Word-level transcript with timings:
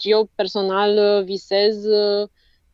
Și 0.00 0.10
eu 0.10 0.30
personal 0.34 1.24
visez 1.24 1.84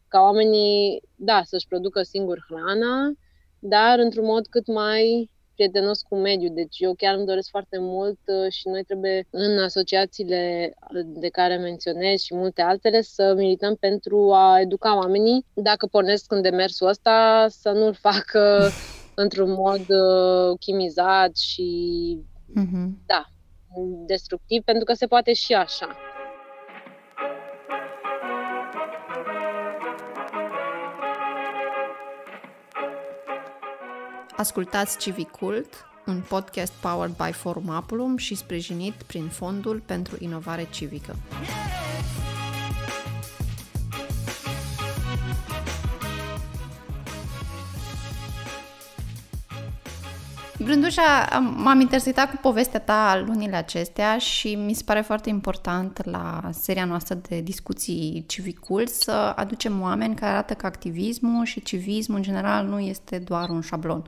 ca 0.08 0.20
oamenii, 0.20 1.02
da, 1.14 1.42
să-și 1.44 1.66
producă 1.68 2.02
singur 2.02 2.46
hrana, 2.48 3.12
dar 3.58 3.98
într-un 3.98 4.24
mod 4.24 4.46
cât 4.46 4.66
mai 4.66 5.30
prietenos 5.56 6.02
cu 6.02 6.16
mediul. 6.16 6.54
Deci 6.54 6.76
eu 6.78 6.94
chiar 6.94 7.14
îmi 7.14 7.26
doresc 7.26 7.48
foarte 7.50 7.78
mult 7.80 8.18
uh, 8.26 8.52
și 8.52 8.68
noi 8.68 8.82
trebuie 8.82 9.26
în 9.30 9.58
asociațiile 9.58 10.74
de 11.04 11.28
care 11.28 11.56
menționez 11.56 12.20
și 12.20 12.34
multe 12.34 12.62
altele 12.62 13.00
să 13.02 13.34
milităm 13.36 13.74
pentru 13.74 14.32
a 14.32 14.60
educa 14.60 14.96
oamenii. 14.96 15.46
Dacă 15.54 15.86
pornesc 15.86 16.32
în 16.32 16.42
demersul 16.42 16.88
ăsta, 16.88 17.46
să 17.48 17.70
nu-l 17.70 17.94
facă 17.94 18.68
într-un 19.22 19.52
mod 19.52 19.84
uh, 19.88 20.58
chimizat 20.60 21.36
și 21.36 21.68
mm-hmm. 22.50 22.88
da, 23.06 23.24
destructiv, 24.06 24.62
pentru 24.62 24.84
că 24.84 24.92
se 24.92 25.06
poate 25.06 25.32
și 25.32 25.54
așa. 25.54 25.96
Ascultați 34.36 34.98
Civicult, 34.98 35.86
un 36.06 36.22
podcast 36.28 36.72
powered 36.72 37.16
by 37.16 37.32
Forum 37.32 37.70
Apulum 37.70 38.16
și 38.16 38.34
sprijinit 38.34 38.94
prin 39.06 39.28
Fondul 39.28 39.82
pentru 39.86 40.16
Inovare 40.18 40.66
Civică. 40.70 41.16
Brândușa, 50.58 51.38
m-am 51.56 51.80
interesat 51.80 52.30
cu 52.30 52.36
povestea 52.40 52.80
ta 52.80 53.24
lunile 53.26 53.56
acestea 53.56 54.18
și 54.18 54.54
mi 54.54 54.72
se 54.72 54.82
pare 54.84 55.00
foarte 55.00 55.28
important 55.28 56.04
la 56.04 56.40
seria 56.52 56.84
noastră 56.84 57.14
de 57.28 57.40
discuții 57.40 58.24
civicul 58.26 58.86
să 58.86 59.12
aducem 59.12 59.80
oameni 59.80 60.14
care 60.14 60.32
arată 60.32 60.54
că 60.54 60.66
activismul 60.66 61.44
și 61.44 61.62
civismul 61.62 62.16
în 62.16 62.22
general 62.22 62.66
nu 62.66 62.80
este 62.80 63.18
doar 63.18 63.48
un 63.48 63.60
șablon 63.60 64.04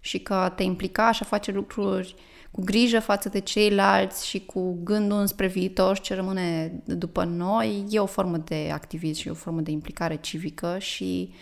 și 0.00 0.18
că 0.18 0.52
te 0.56 0.62
implica 0.62 1.12
și 1.12 1.22
a 1.22 1.26
face 1.26 1.52
lucruri 1.52 2.14
cu 2.50 2.62
grijă 2.64 3.00
față 3.00 3.28
de 3.28 3.38
ceilalți 3.38 4.26
și 4.26 4.44
cu 4.44 4.78
gândul 4.84 5.18
înspre 5.18 5.46
viitor 5.46 5.96
și 5.96 6.02
ce 6.02 6.14
rămâne 6.14 6.72
după 6.84 7.24
noi, 7.24 7.84
e 7.90 7.98
o 7.98 8.06
formă 8.06 8.36
de 8.36 8.70
activism 8.72 9.20
și 9.20 9.28
o 9.28 9.34
formă 9.34 9.60
de 9.60 9.70
implicare 9.70 10.16
civică 10.16 10.76
și 10.78 11.32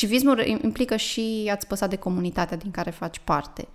civismul 0.00 0.46
implică 0.46 0.96
și 0.96 1.50
a-ți 1.52 1.66
păsa 1.66 1.86
de 1.86 1.96
comunitatea 1.96 2.56
din 2.56 2.70
care 2.70 2.90
faci 2.90 3.20
parte. 3.24 3.68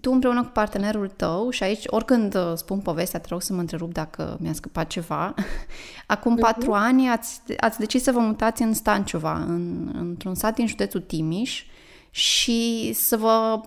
Tu 0.00 0.12
împreună 0.12 0.42
cu 0.42 0.48
partenerul 0.48 1.08
tău, 1.08 1.50
și 1.50 1.62
aici 1.62 1.82
oricând 1.86 2.34
uh, 2.34 2.52
spun 2.54 2.78
povestea, 2.78 3.20
te 3.20 3.26
rog 3.30 3.42
să 3.42 3.52
mă 3.52 3.60
întrerup 3.60 3.92
dacă 3.92 4.36
mi-a 4.40 4.52
scăpat 4.52 4.86
ceva, 4.86 5.34
acum 6.06 6.36
uh-huh. 6.36 6.40
patru 6.40 6.72
ani 6.72 7.08
ați, 7.08 7.40
ați 7.56 7.78
decis 7.78 8.02
să 8.02 8.12
vă 8.12 8.18
mutați 8.18 8.62
în 8.62 8.74
Stanciova, 8.74 9.32
în, 9.32 9.90
într-un 9.98 10.34
sat 10.34 10.54
din 10.54 10.66
județul 10.66 11.00
Timiș, 11.00 11.64
și 12.10 12.92
să 12.92 13.16
vă 13.16 13.60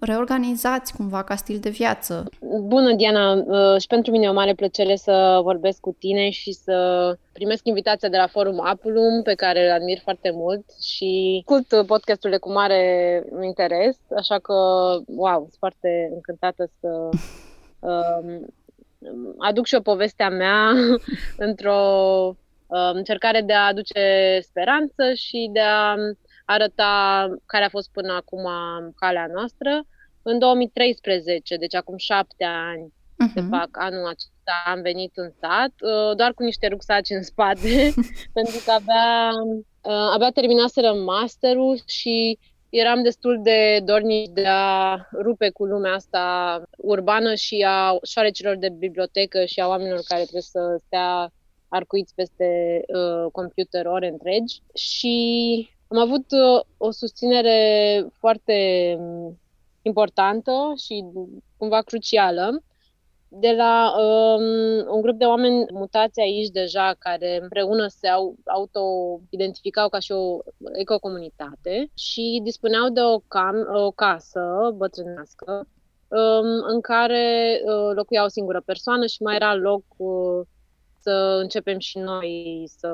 reorganizați 0.00 0.94
cumva 0.96 1.22
ca 1.22 1.36
stil 1.36 1.58
de 1.58 1.70
viață. 1.70 2.28
Bună, 2.62 2.92
Diana! 2.92 3.32
Uh, 3.32 3.80
și 3.80 3.86
pentru 3.86 4.12
mine 4.12 4.24
e 4.24 4.28
o 4.28 4.32
mare 4.32 4.54
plăcere 4.54 4.96
să 4.96 5.40
vorbesc 5.42 5.80
cu 5.80 5.96
tine 5.98 6.30
și 6.30 6.52
să 6.52 7.16
primesc 7.32 7.66
invitația 7.66 8.08
de 8.08 8.16
la 8.16 8.26
Forum 8.26 8.60
Apulum, 8.60 9.22
pe 9.22 9.34
care 9.34 9.64
îl 9.64 9.72
admir 9.72 9.98
foarte 10.02 10.30
mult 10.34 10.64
și 10.80 11.42
cult 11.44 11.86
podcasturile 11.86 12.38
cu 12.38 12.52
mare 12.52 13.24
interes, 13.42 13.96
așa 14.16 14.38
că, 14.38 14.54
wow, 15.06 15.38
sunt 15.38 15.56
foarte 15.58 16.10
încântată 16.12 16.70
să 16.80 17.08
um, 17.78 18.46
aduc 19.38 19.66
și 19.66 19.74
o 19.74 19.80
povestea 19.80 20.28
mea 20.28 20.72
într-o 21.48 21.80
uh, 22.66 22.90
încercare 22.92 23.40
de 23.40 23.52
a 23.52 23.66
aduce 23.66 24.38
speranță 24.42 25.12
și 25.14 25.50
de 25.52 25.60
a 25.60 25.94
arăta 26.54 26.94
care 27.46 27.64
a 27.64 27.68
fost 27.68 27.90
până 27.92 28.12
acum 28.12 28.44
calea 28.96 29.26
noastră. 29.32 29.70
În 30.22 30.38
2013, 30.38 31.56
deci 31.56 31.74
acum 31.74 31.96
șapte 31.96 32.44
ani, 32.44 32.92
uh-huh. 32.92 33.32
se 33.34 33.40
fac 33.40 33.68
anul 33.70 34.06
acesta, 34.06 34.54
am 34.64 34.80
venit 34.80 35.12
în 35.14 35.30
sat, 35.40 35.72
uh, 35.80 36.16
doar 36.16 36.32
cu 36.34 36.42
niște 36.42 36.66
rucsaci 36.66 37.10
în 37.10 37.22
spate, 37.22 37.94
pentru 38.38 38.62
că 38.64 38.70
abia, 38.70 39.30
uh, 39.82 40.10
abia 40.14 40.30
terminaseră 40.30 40.92
masterul 40.92 41.80
și 41.86 42.38
eram 42.68 43.02
destul 43.02 43.40
de 43.42 43.80
dornici 43.84 44.30
de 44.32 44.44
a 44.46 44.96
rupe 45.22 45.50
cu 45.50 45.64
lumea 45.64 45.92
asta 45.92 46.62
urbană 46.76 47.34
și 47.34 47.64
a 47.68 47.96
șoarecilor 48.02 48.56
de 48.56 48.68
bibliotecă 48.68 49.44
și 49.44 49.60
a 49.60 49.68
oamenilor 49.68 50.00
care 50.04 50.22
trebuie 50.22 50.42
să 50.42 50.80
stea 50.86 51.32
arcuiți 51.68 52.14
peste 52.14 52.80
uh, 52.86 53.30
computer 53.32 53.86
ore 53.86 54.08
întregi. 54.08 54.62
Și 54.74 55.16
am 55.88 55.98
avut 55.98 56.30
uh, 56.30 56.60
o 56.76 56.90
susținere 56.90 58.06
foarte 58.12 58.54
um, 58.98 59.38
importantă 59.82 60.52
și 60.84 61.04
cumva 61.56 61.80
crucială 61.80 62.62
de 63.28 63.52
la 63.56 63.94
um, 63.98 64.94
un 64.94 65.00
grup 65.00 65.18
de 65.18 65.24
oameni 65.24 65.66
mutați 65.72 66.20
aici 66.20 66.48
deja, 66.48 66.94
care 66.98 67.38
împreună 67.42 67.86
se 67.86 68.08
au, 68.08 68.36
auto-identificau 68.44 69.88
ca 69.88 69.98
și 69.98 70.12
o 70.12 70.38
ecocomunitate 70.72 71.90
și 71.94 72.40
dispuneau 72.42 72.88
de 72.88 73.00
o, 73.00 73.18
cam, 73.18 73.56
o 73.74 73.90
casă 73.90 74.74
bătrânească 74.76 75.66
um, 76.08 76.62
în 76.66 76.80
care 76.80 77.60
uh, 77.64 77.94
locuia 77.94 78.24
o 78.24 78.28
singură 78.28 78.62
persoană 78.64 79.06
și 79.06 79.22
mai 79.22 79.34
era 79.34 79.54
loc 79.54 79.84
uh, 79.96 80.46
să 81.00 81.38
începem 81.40 81.78
și 81.78 81.98
noi 81.98 82.64
să 82.78 82.88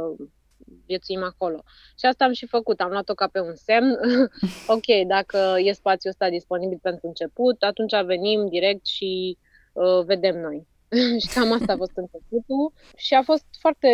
viețuim 0.86 1.22
acolo. 1.22 1.62
Și 1.98 2.06
asta 2.06 2.24
am 2.24 2.32
și 2.32 2.46
făcut, 2.46 2.80
am 2.80 2.90
luat-o 2.90 3.14
ca 3.14 3.26
pe 3.26 3.40
un 3.40 3.54
semn. 3.54 3.98
ok, 4.76 5.06
dacă 5.06 5.56
e 5.58 5.72
spațiul 5.72 6.12
ăsta 6.12 6.28
disponibil 6.28 6.78
pentru 6.82 7.06
început, 7.06 7.62
atunci 7.62 8.04
venim 8.04 8.48
direct 8.48 8.86
și 8.86 9.38
uh, 9.72 10.04
vedem 10.04 10.40
noi. 10.40 10.66
și 11.22 11.34
cam 11.34 11.52
asta 11.52 11.72
a 11.72 11.76
fost 11.76 11.92
începutul. 11.94 12.72
Și 12.96 13.14
a 13.14 13.22
fost 13.22 13.44
foarte 13.60 13.88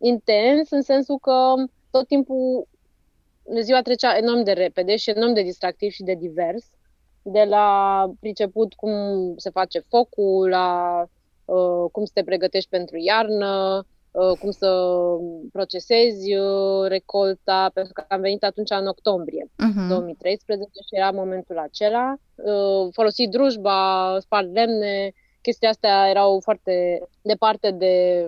intens 0.00 0.70
în 0.70 0.82
sensul 0.82 1.18
că 1.18 1.54
tot 1.90 2.06
timpul 2.06 2.68
ziua 3.60 3.82
trecea 3.82 4.16
enorm 4.16 4.42
de 4.42 4.52
repede 4.52 4.96
și 4.96 5.10
enorm 5.10 5.32
de 5.32 5.42
distractiv 5.42 5.90
și 5.90 6.02
de 6.02 6.14
divers. 6.14 6.70
De 7.22 7.44
la 7.44 8.10
priceput 8.20 8.74
cum 8.74 8.92
se 9.36 9.50
face 9.50 9.78
focul, 9.78 10.48
la 10.48 11.00
uh, 11.44 11.90
cum 11.92 12.04
să 12.04 12.10
te 12.14 12.24
pregătești 12.24 12.68
pentru 12.68 12.96
iarnă, 12.96 13.80
Uh, 13.80 13.95
cum 14.38 14.50
să 14.50 14.86
procesezi 15.52 16.34
uh, 16.34 16.88
recolta, 16.88 17.70
pentru 17.74 17.92
că 17.92 18.04
am 18.08 18.20
venit 18.20 18.44
atunci 18.44 18.70
în 18.70 18.86
octombrie 18.86 19.44
uh-huh. 19.44 19.88
2013 19.88 20.68
și 20.72 20.96
era 20.96 21.10
momentul 21.10 21.58
acela. 21.58 22.14
Uh, 22.34 22.88
folosi 22.92 23.28
drujba, 23.28 24.16
spart 24.20 24.52
lemne, 24.52 25.12
chestia 25.40 25.68
astea 25.68 26.08
erau 26.08 26.40
foarte 26.40 27.02
departe 27.22 27.70
de 27.70 28.26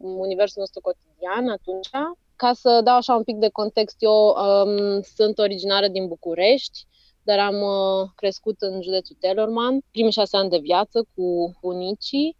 universul 0.00 0.60
nostru 0.60 0.80
cotidian 0.80 1.48
atunci. 1.48 1.88
Ca 2.36 2.52
să 2.52 2.80
dau 2.84 2.96
așa 2.96 3.14
un 3.14 3.22
pic 3.22 3.36
de 3.36 3.48
context, 3.48 3.96
eu 3.98 4.36
um, 4.36 5.00
sunt 5.16 5.38
originară 5.38 5.88
din 5.88 6.06
București, 6.06 6.86
dar 7.22 7.38
am 7.38 7.54
uh, 7.54 8.08
crescut 8.14 8.60
în 8.60 8.82
județul 8.82 9.16
Telorman, 9.20 9.80
primii 9.90 10.12
șase 10.12 10.36
ani 10.36 10.50
de 10.50 10.58
viață 10.58 11.06
cu 11.14 11.56
bunicii 11.60 12.36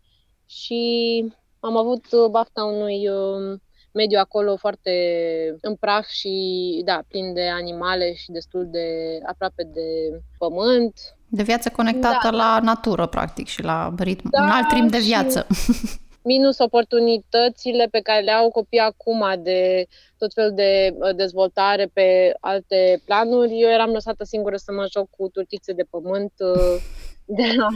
și 0.47 1.25
am 1.65 1.77
avut 1.77 2.05
uh, 2.13 2.31
bafta 2.31 2.65
unui 2.65 3.09
um, 3.09 3.63
mediu 3.93 4.19
acolo 4.19 4.57
foarte 4.57 4.93
în 5.61 5.75
praf 5.75 6.07
și, 6.07 6.33
da, 6.85 7.03
plin 7.09 7.35
de 7.35 7.49
animale 7.49 8.15
și 8.15 8.31
destul 8.31 8.69
de 8.71 9.19
aproape 9.27 9.63
de 9.63 10.21
pământ. 10.39 10.95
De 11.29 11.43
viață 11.43 11.71
conectată 11.71 12.29
da. 12.31 12.37
la 12.37 12.59
natură, 12.63 13.07
practic, 13.07 13.47
și 13.47 13.63
la 13.63 13.95
ritm, 13.99 14.29
da, 14.31 14.43
un 14.43 14.49
alt 14.49 14.73
ritm 14.73 14.87
de 14.87 14.99
viață. 14.99 15.47
Minus 16.25 16.59
oportunitățile 16.59 17.89
pe 17.91 18.01
care 18.01 18.21
le 18.21 18.31
au 18.31 18.51
copiii 18.51 18.83
acum 18.83 19.25
de 19.43 19.87
tot 20.19 20.33
felul 20.33 20.55
de 20.55 20.95
uh, 20.95 21.15
dezvoltare 21.17 21.91
pe 21.93 22.35
alte 22.41 23.03
planuri. 23.05 23.61
Eu 23.61 23.69
eram 23.69 23.91
lăsată 23.91 24.25
singură 24.25 24.57
să 24.57 24.73
mă 24.73 24.87
joc 24.93 25.11
cu 25.11 25.29
turtițe 25.29 25.73
de 25.73 25.85
pământ 25.91 26.33
uh, 26.39 26.83
de, 27.39 27.53
la, 27.57 27.69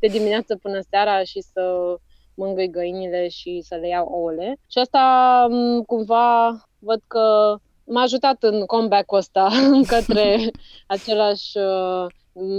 de 0.00 0.06
dimineață 0.06 0.56
până 0.56 0.80
seara 0.90 1.24
și 1.24 1.40
să 1.52 1.96
mângâi 2.34 2.70
găinile 2.70 3.28
și 3.28 3.60
să 3.64 3.74
le 3.74 3.88
iau 3.88 4.06
ouăle. 4.06 4.56
Și 4.70 4.78
asta 4.78 5.46
cumva 5.86 6.48
văd 6.78 7.00
că 7.06 7.56
m-a 7.84 8.02
ajutat 8.02 8.42
în 8.42 8.64
comeback-ul 8.66 9.18
ăsta 9.18 9.50
către 9.94 10.50
același 10.86 11.58
uh, 11.58 12.06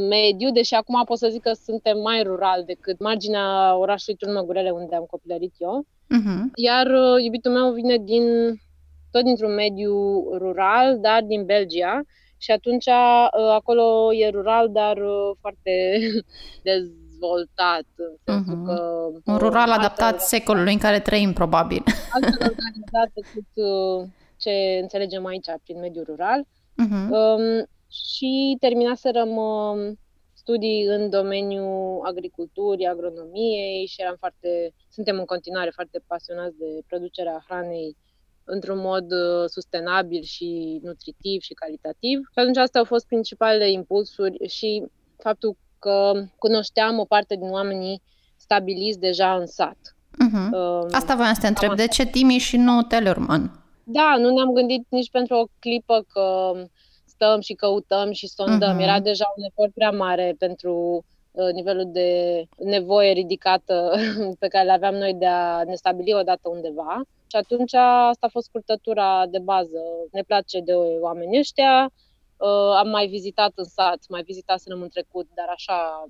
mediu, 0.10 0.52
deși 0.52 0.74
acum 0.74 1.04
pot 1.06 1.18
să 1.18 1.28
zic 1.32 1.42
că 1.42 1.52
suntem 1.54 2.00
mai 2.00 2.24
rural 2.24 2.64
decât 2.66 3.00
marginea 3.00 3.76
orașului 3.76 4.20
Turnăgurele, 4.20 4.70
unde 4.70 4.96
am 4.96 5.06
copilărit 5.10 5.54
eu. 5.58 5.86
Uh-huh. 5.86 6.42
Iar 6.56 6.88
uh, 6.88 7.24
iubitul 7.24 7.52
meu 7.52 7.72
vine 7.72 7.98
din 7.98 8.24
tot 9.12 9.24
dintr-un 9.24 9.54
mediu 9.54 9.94
rural, 10.38 11.00
dar 11.00 11.22
din 11.24 11.46
Belgia. 11.46 12.02
Și 12.38 12.52
atunci 12.52 12.86
uh, 12.86 13.50
acolo 13.54 14.14
e 14.14 14.30
rural, 14.30 14.70
dar 14.72 14.98
foarte 15.40 16.00
dezvoltat, 17.24 17.86
în 17.96 18.16
sensul 18.26 18.62
uh-huh. 18.62 19.24
că... 19.24 19.32
Un 19.32 19.38
rural 19.38 19.72
adaptat 19.72 20.22
secolului 20.22 20.74
în 20.74 20.80
care 20.80 21.00
trăim, 21.00 21.34
probabil. 21.34 21.84
Altfel 22.16 22.54
organizat 22.54 23.10
decât 23.14 23.50
ce 24.38 24.80
înțelegem 24.82 25.26
aici, 25.26 25.46
prin 25.64 25.80
mediul 25.80 26.06
rural. 26.08 26.42
Uh-huh. 26.44 27.10
Um, 27.10 27.66
și 27.90 28.58
terminaserăm 28.60 29.30
um, 29.36 30.00
studii 30.34 30.84
în 30.84 31.10
domeniul 31.10 32.02
agriculturii, 32.06 32.88
agronomiei 32.88 33.86
și 33.86 34.02
eram 34.02 34.16
foarte, 34.20 34.74
suntem 34.90 35.18
în 35.20 35.26
continuare 35.26 35.70
foarte 35.74 36.00
pasionați 36.08 36.58
de 36.58 36.82
producerea 36.88 37.44
hranei 37.48 37.98
într-un 38.44 38.80
mod 38.80 39.12
uh, 39.12 39.46
sustenabil 39.46 40.22
și 40.22 40.80
nutritiv 40.84 41.42
și 41.42 41.54
calitativ. 41.54 42.18
Și 42.32 42.40
atunci 42.40 42.58
astea 42.58 42.80
au 42.80 42.86
fost 42.86 43.06
principalele 43.06 43.72
impulsuri 43.72 44.48
și 44.48 44.84
faptul 45.18 45.58
că 45.84 46.24
cunoșteam 46.38 47.00
o 47.00 47.06
parte 47.06 47.36
din 47.36 47.50
oamenii 47.50 48.02
stabiliți 48.38 49.00
deja 49.00 49.36
în 49.36 49.46
sat. 49.46 49.78
Uh-huh. 50.26 50.50
Uh, 50.52 50.88
Asta 50.92 51.16
voiam 51.16 51.34
să 51.34 51.42
te 51.42 51.48
întreb. 51.48 51.76
De 51.76 51.88
ce 51.88 52.06
Timi 52.06 52.38
și 52.38 52.58
nu 52.58 52.82
Tellerman? 52.82 53.52
Da, 53.84 54.16
nu 54.18 54.30
ne-am 54.30 54.54
gândit 54.54 54.86
nici 54.90 55.10
pentru 55.12 55.36
o 55.36 55.46
clipă 55.60 56.06
că 56.14 56.52
stăm 57.06 57.40
și 57.40 57.54
căutăm 57.54 58.12
și 58.12 58.28
sondăm. 58.28 58.78
Uh-huh. 58.78 58.84
Era 58.84 59.00
deja 59.00 59.26
un 59.38 59.44
efort 59.44 59.74
prea 59.74 59.92
mare 59.92 60.36
pentru 60.40 61.04
uh, 61.32 61.52
nivelul 61.54 61.90
de 61.92 62.44
nevoie 62.58 63.12
ridicată 63.12 63.92
pe 64.42 64.48
care 64.48 64.66
le 64.66 64.72
aveam 64.72 64.96
noi 64.96 65.14
de 65.14 65.26
a 65.26 65.64
ne 65.64 65.76
stabili 65.76 66.14
odată 66.14 66.50
undeva. 66.50 67.02
Și 67.28 67.36
atunci 67.36 67.74
asta 67.74 68.26
a 68.26 68.32
fost 68.32 68.46
scurtătura 68.48 69.26
de 69.30 69.40
bază. 69.40 69.80
Ne 70.12 70.22
place 70.22 70.60
de 70.60 70.74
oamenii 71.02 71.40
ăștia, 71.40 71.84
uh, 71.86 71.92
am 72.78 72.90
mai 72.90 73.08
vizitat 73.08 73.52
în 73.56 73.64
sat, 73.64 74.00
mai 74.10 74.24
vizitasem 74.24 74.82
în 74.82 74.90
trecut, 74.90 75.28
dar 75.34 75.48
așa 75.50 76.06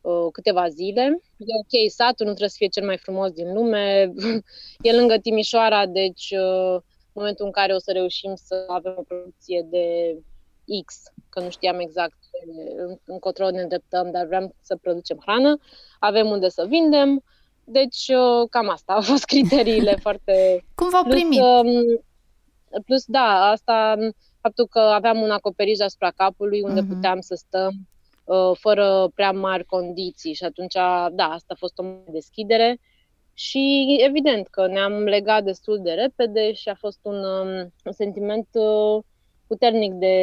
uh, 0.00 0.26
câteva 0.32 0.68
zile. 0.68 1.20
E 1.36 1.60
ok, 1.60 1.90
satul 1.90 2.26
nu 2.26 2.32
trebuie 2.32 2.48
să 2.48 2.56
fie 2.58 2.66
cel 2.68 2.84
mai 2.84 2.98
frumos 2.98 3.30
din 3.30 3.54
lume, 3.54 4.12
e 4.88 4.96
lângă 4.96 5.18
Timișoara, 5.18 5.86
deci 5.86 6.30
uh, 6.30 6.74
în 7.16 7.22
momentul 7.22 7.44
în 7.44 7.52
care 7.52 7.74
o 7.74 7.78
să 7.78 7.92
reușim 7.92 8.34
să 8.34 8.64
avem 8.68 8.94
o 8.96 9.02
producție 9.02 9.66
de 9.70 10.16
X, 10.84 11.02
că 11.28 11.40
nu 11.40 11.50
știam 11.50 11.78
exact 11.78 12.18
încotro 13.04 13.50
ne 13.50 13.60
îndreptăm, 13.62 14.10
dar 14.10 14.26
vreau 14.26 14.54
să 14.60 14.76
producem 14.76 15.18
hrană, 15.20 15.58
avem 15.98 16.30
unde 16.30 16.48
să 16.48 16.66
vindem, 16.68 17.22
deci 17.64 18.08
uh, 18.08 18.48
cam 18.50 18.68
asta 18.68 18.92
au 18.92 19.00
fost 19.00 19.24
criteriile 19.24 19.96
foarte... 20.04 20.64
Cum 20.74 20.88
v-au 20.90 21.04
primit? 21.04 21.40
Plus, 21.40 21.62
um, 21.62 22.04
plus, 22.84 23.04
da, 23.06 23.50
asta, 23.50 23.96
faptul 24.46 24.66
că 24.66 24.78
aveam 24.78 25.20
un 25.20 25.30
acoperiș 25.30 25.78
asupra 25.78 26.10
capului 26.10 26.60
unde 26.60 26.80
uh-huh. 26.82 26.88
puteam 26.88 27.20
să 27.20 27.34
stăm 27.34 27.72
uh, 28.24 28.50
fără 28.58 29.10
prea 29.14 29.32
mari 29.32 29.64
condiții 29.64 30.34
și 30.34 30.44
atunci, 30.44 30.74
da, 31.12 31.24
asta 31.24 31.52
a 31.54 31.58
fost 31.58 31.78
o 31.78 31.84
deschidere 32.10 32.78
și 33.34 33.96
evident 34.00 34.48
că 34.48 34.66
ne-am 34.66 34.92
legat 34.92 35.44
destul 35.44 35.80
de 35.82 35.90
repede 35.90 36.52
și 36.52 36.68
a 36.68 36.74
fost 36.74 36.98
un, 37.02 37.14
um, 37.24 37.72
un 37.84 37.92
sentiment 37.92 38.48
uh, 38.52 39.02
puternic 39.46 39.92
de 39.92 40.16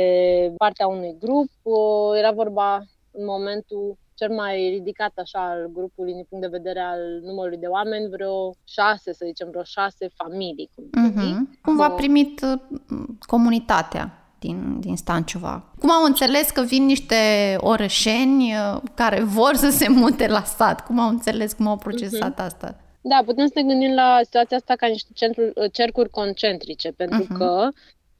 partea 0.57 0.87
unui 0.87 1.15
grup. 1.19 1.49
Uh, 1.61 2.17
era 2.17 2.31
vorba 2.31 2.83
în 3.11 3.25
momentul 3.25 3.97
cel 4.15 4.29
mai 4.29 4.69
ridicat 4.69 5.11
așa 5.15 5.49
al 5.49 5.69
grupului 5.73 6.13
din 6.13 6.25
punct 6.29 6.43
de 6.43 6.57
vedere 6.57 6.79
al 6.79 6.99
numărului 7.23 7.57
de 7.57 7.65
oameni, 7.65 8.09
vreo 8.09 8.53
șase, 8.63 9.13
să 9.13 9.23
zicem, 9.25 9.47
vreo 9.49 9.63
șase 9.63 10.07
familii. 10.15 10.69
Cum, 10.75 11.11
uh-huh. 11.11 11.61
cum 11.61 11.75
v-a 11.75 11.89
primit 11.89 12.41
uh, 12.41 13.03
comunitatea 13.19 14.17
din, 14.39 14.79
din 14.79 14.95
Stanciova? 14.95 15.63
Cum 15.79 15.91
au 15.91 16.03
înțeles 16.03 16.49
că 16.49 16.61
vin 16.61 16.85
niște 16.85 17.15
orășeni 17.57 18.53
uh, 18.53 18.81
care 18.93 19.23
vor 19.23 19.55
să 19.55 19.69
se 19.69 19.89
mute 19.89 20.27
la 20.27 20.43
sat? 20.43 20.85
Cum 20.85 20.99
au 20.99 21.09
înțeles, 21.09 21.53
cum 21.53 21.67
au 21.67 21.77
procesat 21.77 22.33
uh-huh. 22.33 22.45
asta? 22.45 22.77
Da, 23.01 23.21
putem 23.25 23.45
să 23.45 23.53
ne 23.55 23.63
gândim 23.63 23.93
la 23.93 24.19
situația 24.23 24.57
asta 24.57 24.75
ca 24.75 24.87
niște 24.87 25.09
centru, 25.13 25.41
cercuri 25.71 26.09
concentrice, 26.09 26.91
pentru 26.91 27.23
uh-huh. 27.23 27.37
că 27.37 27.69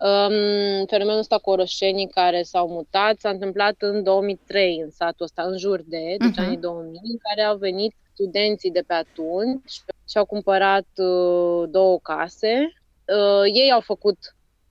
Um, 0.03 0.85
fenomenul 0.85 1.19
ăsta 1.19 1.37
cu 1.37 1.49
orășenii 1.49 2.07
care 2.07 2.41
s-au 2.41 2.67
mutat 2.67 3.19
s-a 3.19 3.29
întâmplat 3.29 3.75
în 3.79 4.03
2003 4.03 4.79
în 4.83 4.89
satul 4.89 5.25
ăsta, 5.25 5.41
în 5.43 5.57
jur 5.57 5.81
de, 5.85 6.15
deci 6.17 6.29
uh-huh. 6.31 6.45
anii 6.45 6.57
2000, 6.57 6.99
în 7.03 7.17
care 7.17 7.41
au 7.41 7.57
venit 7.57 7.95
studenții 8.13 8.71
de 8.71 8.83
pe 8.87 8.93
atunci 8.93 9.71
și 10.09 10.17
au 10.17 10.25
cumpărat 10.25 10.87
uh, 10.95 11.69
două 11.69 11.99
case. 11.99 12.73
Uh, 13.07 13.43
ei 13.53 13.71
au 13.71 13.79
făcut 13.79 14.17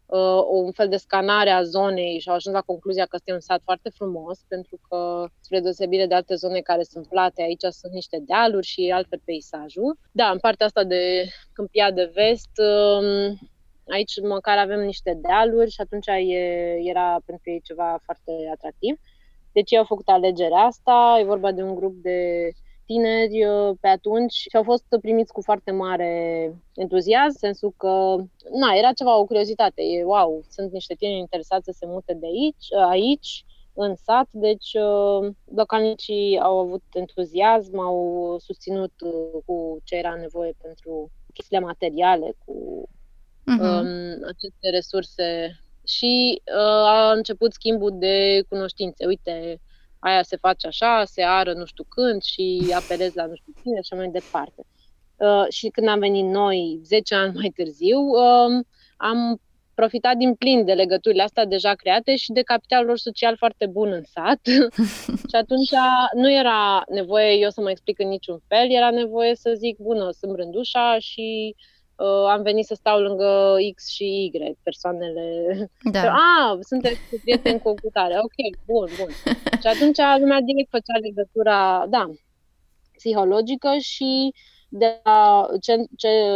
uh, 0.06 0.42
un 0.50 0.72
fel 0.72 0.88
de 0.88 0.96
scanare 0.96 1.50
a 1.50 1.62
zonei 1.62 2.18
și 2.18 2.28
au 2.28 2.34
ajuns 2.34 2.54
la 2.54 2.60
concluzia 2.60 3.04
că 3.04 3.16
este 3.16 3.32
un 3.32 3.40
sat 3.40 3.60
foarte 3.64 3.90
frumos, 3.94 4.38
pentru 4.48 4.80
că, 4.88 5.26
spre 5.40 5.60
deosebire 5.60 6.06
de 6.06 6.14
alte 6.14 6.34
zone 6.34 6.60
care 6.60 6.82
sunt 6.82 7.08
plate, 7.08 7.42
aici 7.42 7.64
sunt 7.68 7.92
niște 7.92 8.22
dealuri 8.26 8.66
și 8.66 8.90
altfel 8.94 9.20
peisajul. 9.24 9.98
Da, 10.12 10.30
în 10.30 10.38
partea 10.38 10.66
asta 10.66 10.84
de 10.84 11.26
câmpia 11.52 11.90
de 11.90 12.10
vest, 12.14 12.50
uh, 12.56 13.38
Aici 13.86 14.20
măcar 14.20 14.58
avem 14.58 14.80
niște 14.80 15.18
dealuri 15.22 15.70
și 15.70 15.80
atunci 15.80 16.06
e, 16.06 16.76
era 16.82 17.20
pentru 17.24 17.50
ei 17.50 17.60
ceva 17.60 18.00
foarte 18.04 18.32
atractiv. 18.52 19.00
Deci 19.52 19.70
ei 19.70 19.78
au 19.78 19.84
făcut 19.84 20.08
alegerea 20.08 20.58
asta, 20.58 21.16
e 21.20 21.24
vorba 21.24 21.52
de 21.52 21.62
un 21.62 21.74
grup 21.74 21.94
de 21.94 22.50
tineri 22.86 23.44
uh, 23.44 23.76
pe 23.80 23.88
atunci 23.88 24.32
și 24.32 24.56
au 24.56 24.62
fost 24.62 24.84
primiți 25.00 25.32
cu 25.32 25.42
foarte 25.42 25.70
mare 25.70 26.10
entuziasm, 26.74 27.38
sensul 27.38 27.74
că 27.76 28.16
na, 28.50 28.72
era 28.74 28.92
ceva 28.92 29.18
o 29.18 29.24
curiozitate, 29.24 29.82
e 29.82 30.04
wow, 30.04 30.42
sunt 30.48 30.72
niște 30.72 30.94
tineri 30.94 31.18
interesați 31.18 31.64
să 31.64 31.72
se 31.74 31.86
mute 31.86 32.14
de 32.14 32.26
aici, 32.26 32.66
uh, 32.76 32.86
aici 32.88 33.44
în 33.74 33.94
sat, 33.94 34.28
deci 34.30 34.72
uh, 34.74 35.32
localnicii 35.54 36.38
au 36.38 36.58
avut 36.58 36.82
entuziasm, 36.92 37.78
au 37.78 38.36
susținut 38.38 38.92
cu 39.46 39.80
ce 39.84 39.96
era 39.96 40.14
nevoie 40.14 40.54
pentru 40.62 41.10
chestiile 41.32 41.64
materiale, 41.64 42.34
cu 42.44 42.88
uh-huh. 43.50 43.80
um, 43.80 44.28
aceste 44.28 44.70
resurse 44.70 45.60
și 45.86 46.42
uh, 46.44 46.86
a 46.86 47.12
început 47.12 47.52
schimbul 47.52 47.96
de 47.98 48.42
cunoștințe. 48.48 49.06
Uite, 49.06 49.60
aia 49.98 50.22
se 50.22 50.36
face 50.36 50.66
așa, 50.66 51.04
se 51.04 51.22
ară 51.22 51.52
nu 51.52 51.64
știu 51.64 51.84
când 51.88 52.22
și 52.22 52.66
apelez 52.80 53.14
la 53.14 53.26
nu 53.26 53.34
știu 53.34 53.52
cine 53.62 53.74
și 53.74 53.88
așa 53.90 53.96
mai 53.96 54.08
departe. 54.10 54.66
Uh, 55.16 55.44
și 55.48 55.68
când 55.68 55.88
am 55.88 55.98
venit 55.98 56.24
noi, 56.24 56.80
10 56.84 57.14
ani 57.14 57.34
mai 57.34 57.52
târziu, 57.56 57.98
uh, 58.00 58.64
am 58.96 59.40
profitat 59.74 60.16
din 60.16 60.34
plin 60.34 60.64
de 60.64 60.72
legăturile 60.72 61.22
astea 61.22 61.44
deja 61.44 61.74
create 61.74 62.16
și 62.16 62.32
de 62.32 62.42
capitalul 62.42 62.86
lor 62.86 62.98
social 62.98 63.36
foarte 63.36 63.66
bun 63.66 63.92
în 63.92 64.02
sat. 64.04 64.40
și 65.30 65.36
atunci 65.36 65.70
nu 66.14 66.32
era 66.32 66.82
nevoie 66.88 67.32
eu 67.32 67.50
să 67.50 67.60
mă 67.60 67.70
explic 67.70 67.98
în 67.98 68.08
niciun 68.08 68.38
fel, 68.48 68.70
era 68.70 68.90
nevoie 68.90 69.34
să 69.34 69.54
zic, 69.56 69.78
bună, 69.78 70.10
sunt 70.10 70.32
brândușa 70.32 70.96
și 70.98 71.54
uh, 71.56 71.71
am 72.06 72.42
venit 72.42 72.66
să 72.66 72.74
stau 72.74 73.00
lângă 73.00 73.56
X 73.74 73.88
și 73.88 74.04
Y, 74.04 74.56
persoanele. 74.62 75.24
Da. 75.92 76.14
A, 76.38 76.58
sunteți 76.60 76.98
prieteni 77.22 77.60
cu 77.60 77.74
cutare. 77.82 78.18
Ok, 78.18 78.64
bun, 78.66 78.88
bun. 78.98 79.10
și 79.60 79.66
atunci 79.66 79.98
lumea 80.20 80.40
direct 80.40 80.70
făcea 80.70 80.98
legătura, 81.00 81.86
da, 81.88 82.10
psihologică 82.96 83.76
și 83.80 84.34
de 84.68 85.00
la 85.02 85.48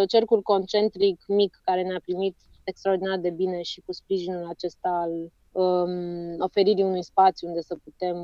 cercul 0.08 0.42
concentric 0.42 1.25
mic 1.26 1.61
care 1.64 1.82
ne-a 1.82 2.00
primit 2.02 2.37
extraordinar 2.64 3.18
de 3.18 3.30
bine 3.30 3.62
și 3.62 3.80
cu 3.80 3.92
sprijinul 3.92 4.46
acesta 4.49 4.88
al 4.88 5.11
um, 5.62 6.37
oferirii 6.38 6.85
unui 6.85 7.02
spațiu 7.02 7.49
unde 7.49 7.61
să 7.61 7.76
putem 7.85 8.16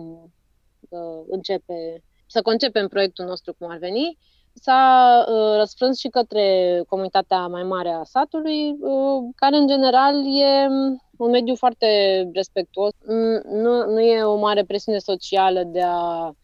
uh, 0.88 1.24
începe, 1.28 2.02
să 2.26 2.42
concepem 2.42 2.88
proiectul 2.88 3.24
nostru 3.24 3.54
cum 3.58 3.70
ar 3.70 3.78
veni, 3.78 4.18
s-a 4.54 5.24
uh, 5.28 5.56
răsfrâns 5.58 5.98
și 5.98 6.08
către 6.08 6.82
comunitatea 6.88 7.46
mai 7.46 7.62
mare 7.62 7.88
a 7.88 8.04
satului, 8.04 8.70
uh, 8.70 9.22
care 9.36 9.56
în 9.56 9.66
general 9.66 10.14
e 10.14 10.68
un 11.16 11.30
mediu 11.30 11.54
foarte 11.54 11.86
respectuos. 12.32 12.92
Nu, 13.44 13.90
nu 13.90 14.00
e 14.00 14.22
o 14.22 14.36
mare 14.36 14.64
presiune 14.64 14.98
socială 14.98 15.62
de 15.62 15.82
a 15.82 16.34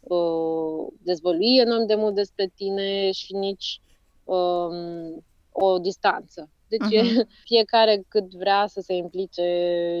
uh, 0.00 0.86
dezvălui 1.02 1.56
enorm 1.56 1.86
de 1.86 1.94
mult 1.94 2.14
despre 2.14 2.52
tine 2.54 3.10
și 3.10 3.34
nici 3.34 3.80
um, 4.24 5.24
o 5.52 5.78
distanță. 5.78 6.48
Deci 6.70 7.00
uh-huh. 7.00 7.26
fiecare 7.50 8.04
cât 8.08 8.34
vrea 8.34 8.64
să 8.66 8.80
se 8.80 8.94
implice 8.94 9.46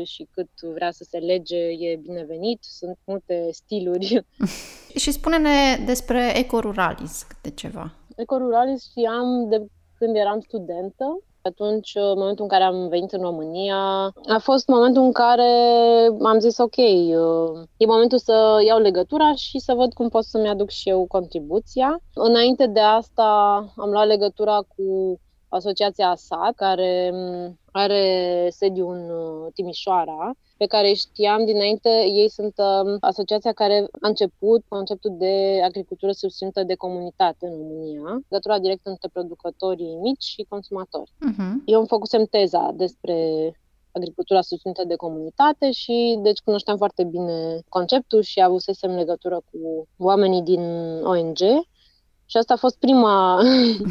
și 0.04 0.28
cât 0.30 0.48
vrea 0.74 0.90
să 0.90 1.06
se 1.10 1.18
lege 1.18 1.56
e 1.56 2.00
binevenit. 2.02 2.58
Sunt 2.62 2.98
multe 3.04 3.48
stiluri. 3.52 4.26
și 5.02 5.10
spune-ne 5.12 5.84
despre 5.84 6.32
ecoruralism 6.38 7.26
de 7.42 7.50
ceva. 7.50 7.92
Ecoruralism 8.16 8.90
știam 8.90 9.48
de 9.48 9.66
când 9.98 10.16
eram 10.16 10.40
studentă. 10.40 11.22
Atunci, 11.42 11.90
în 11.94 12.18
momentul 12.18 12.44
în 12.44 12.50
care 12.50 12.64
am 12.64 12.88
venit 12.88 13.12
în 13.12 13.20
România, 13.20 13.76
a 14.28 14.38
fost 14.38 14.68
momentul 14.68 15.02
în 15.02 15.12
care 15.12 15.50
am 16.22 16.38
zis 16.38 16.58
ok, 16.58 16.76
e 17.76 17.86
momentul 17.86 18.18
să 18.18 18.62
iau 18.66 18.78
legătura 18.78 19.32
și 19.32 19.58
să 19.58 19.74
văd 19.74 19.92
cum 19.92 20.08
pot 20.08 20.24
să-mi 20.24 20.48
aduc 20.48 20.70
și 20.70 20.88
eu 20.88 21.06
contribuția. 21.08 22.00
Înainte 22.14 22.66
de 22.66 22.80
asta 22.80 23.24
am 23.76 23.90
luat 23.90 24.06
legătura 24.06 24.58
cu 24.76 25.18
asociația 25.50 26.08
ASAT, 26.08 26.54
care 26.56 27.10
mm, 27.12 27.58
are 27.72 28.48
sediu 28.50 28.88
în 28.88 29.10
uh, 29.10 29.52
Timișoara, 29.54 30.32
pe 30.56 30.66
care 30.66 30.92
știam 30.92 31.44
dinainte, 31.44 31.88
ei 31.88 32.28
sunt 32.28 32.54
uh, 32.56 32.96
asociația 33.00 33.52
care 33.52 33.86
a 34.00 34.08
început 34.08 34.64
conceptul 34.68 35.14
de 35.18 35.60
agricultură 35.64 36.12
susținută 36.12 36.62
de 36.62 36.74
comunitate 36.74 37.46
în 37.46 37.56
România, 37.56 38.20
legătura 38.28 38.58
directă 38.58 38.90
între 38.90 39.08
producătorii 39.12 39.94
mici 39.94 40.22
și 40.22 40.46
consumatori. 40.48 41.10
Uh-huh. 41.10 41.52
Eu 41.64 41.78
îmi 41.78 41.88
făcusem 41.88 42.24
teza 42.24 42.72
despre 42.74 43.16
agricultura 43.92 44.40
susținută 44.40 44.84
de 44.86 44.94
comunitate 44.94 45.70
și 45.70 46.18
deci 46.22 46.40
cunoșteam 46.40 46.76
foarte 46.76 47.04
bine 47.04 47.58
conceptul 47.68 48.22
și 48.22 48.40
avusesem 48.40 48.90
legătură 48.90 49.36
cu 49.50 49.88
oamenii 49.98 50.42
din 50.42 50.60
ONG 51.02 51.38
și 52.30 52.36
asta 52.36 52.54
a 52.54 52.56
fost 52.56 52.78
prima 52.78 53.42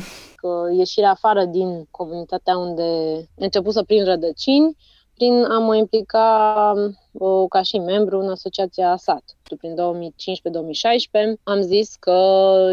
ieșire 0.78 1.06
afară 1.06 1.46
din 1.46 1.88
comunitatea 1.92 2.58
unde 2.58 2.84
a 3.40 3.44
început 3.44 3.74
să 3.74 3.84
prind 3.84 4.06
rădăcini 4.06 4.78
prin 5.14 5.44
a 5.44 5.58
mă 5.58 5.76
implica 5.76 6.74
uh, 7.12 7.46
ca 7.50 7.62
și 7.62 7.78
membru 7.78 8.20
în 8.20 8.30
asociația 8.30 8.92
ASAT. 8.92 9.24
Prin 9.58 9.76
2015-2016 9.76 9.78
am 11.44 11.62
zis 11.62 11.96
că 11.96 12.20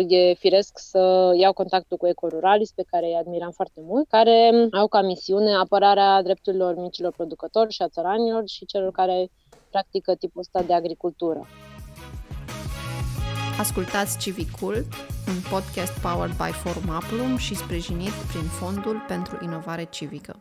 e 0.08 0.35
firesc 0.35 0.78
să 0.78 1.32
iau 1.37 1.52
contactul 1.52 1.96
cu 1.96 2.06
Ecoruralis, 2.06 2.70
pe 2.70 2.85
care 2.90 3.06
îi 3.06 3.16
admiram 3.20 3.50
foarte 3.50 3.80
mult, 3.87 4.08
care 4.08 4.68
au 4.73 4.88
ca 4.88 5.02
misiune 5.02 5.54
apărarea 5.54 6.23
drepturilor 6.23 6.75
micilor 6.76 7.12
producători 7.12 7.73
și 7.73 7.82
a 7.82 7.88
țăranilor 7.88 8.42
și 8.46 8.66
celor 8.66 8.90
care 8.90 9.30
practică 9.70 10.14
tipul 10.14 10.40
ăsta 10.40 10.62
de 10.62 10.75
agricultură. 10.75 11.46
Ascultați 13.59 14.19
Civicul, 14.19 14.75
un 15.29 15.41
podcast 15.51 15.93
powered 15.99 16.37
by 16.37 16.53
Forum 16.53 16.91
Aplum 16.91 17.37
și 17.37 17.55
sprijinit 17.55 18.11
prin 18.11 18.43
Fondul 18.43 19.05
pentru 19.09 19.39
Inovare 19.43 19.85
Civică. 19.85 20.41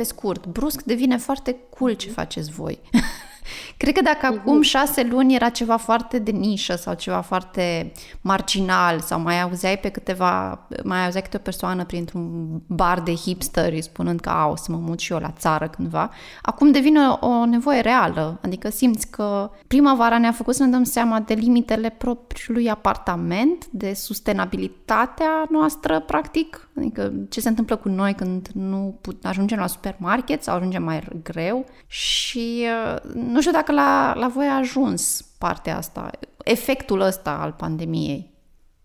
pe 0.00 0.06
scurt, 0.06 0.46
brusc 0.46 0.82
devine 0.82 1.16
foarte 1.16 1.56
cool 1.78 1.92
ce 1.92 2.10
faceți 2.10 2.50
voi. 2.50 2.80
Cred 3.76 3.94
că 3.94 4.02
dacă 4.02 4.26
acum 4.26 4.52
mhm. 4.52 4.62
șase 4.62 5.02
luni 5.10 5.34
era 5.34 5.48
ceva 5.48 5.76
foarte 5.76 6.18
de 6.18 6.30
nișă 6.30 6.74
sau 6.74 6.94
ceva 6.94 7.20
foarte 7.20 7.92
marginal 8.20 9.00
sau 9.00 9.20
mai 9.20 9.42
auzeai 9.42 9.78
pe 9.78 9.88
câteva, 9.88 10.66
mai 10.84 11.04
auzeai 11.04 11.22
câte 11.22 11.36
o 11.36 11.40
persoană 11.40 11.84
printr-un 11.84 12.60
bar 12.66 13.00
de 13.00 13.14
hipsteri 13.14 13.82
spunând 13.82 14.20
că 14.20 14.28
au 14.28 14.56
să 14.56 14.72
mă 14.72 14.76
mut 14.76 14.98
și 14.98 15.12
eu 15.12 15.18
la 15.18 15.30
țară 15.38 15.68
cândva, 15.68 16.10
acum 16.42 16.70
devine 16.70 17.00
o 17.08 17.44
nevoie 17.44 17.80
reală. 17.80 18.38
Adică 18.42 18.70
simți 18.70 19.10
că 19.10 19.50
primăvara 19.66 20.18
ne-a 20.18 20.32
făcut 20.32 20.54
să 20.54 20.64
ne 20.64 20.70
dăm 20.70 20.82
seama 20.82 21.20
de 21.20 21.34
limitele 21.34 21.88
propriului 21.88 22.70
apartament, 22.70 23.66
de 23.66 23.92
sustenabilitatea 23.94 25.46
noastră, 25.50 26.00
practic, 26.00 26.68
adică 26.80 27.12
ce 27.28 27.40
se 27.40 27.48
întâmplă 27.48 27.76
cu 27.76 27.88
noi 27.88 28.14
când 28.14 28.48
nu 28.54 28.98
put, 29.00 29.24
ajungem 29.24 29.58
la 29.58 29.66
supermarket 29.66 30.42
sau 30.42 30.56
ajungem 30.56 30.82
mai 30.82 31.08
greu 31.22 31.64
și 31.86 32.66
uh, 32.66 33.12
nu 33.14 33.40
știu 33.40 33.52
dacă 33.52 33.72
la, 33.72 34.14
la 34.16 34.28
voi 34.28 34.46
a 34.46 34.56
ajuns 34.56 35.22
partea 35.38 35.76
asta, 35.76 36.10
efectul 36.44 37.00
ăsta 37.00 37.30
al 37.30 37.52
pandemiei 37.52 38.34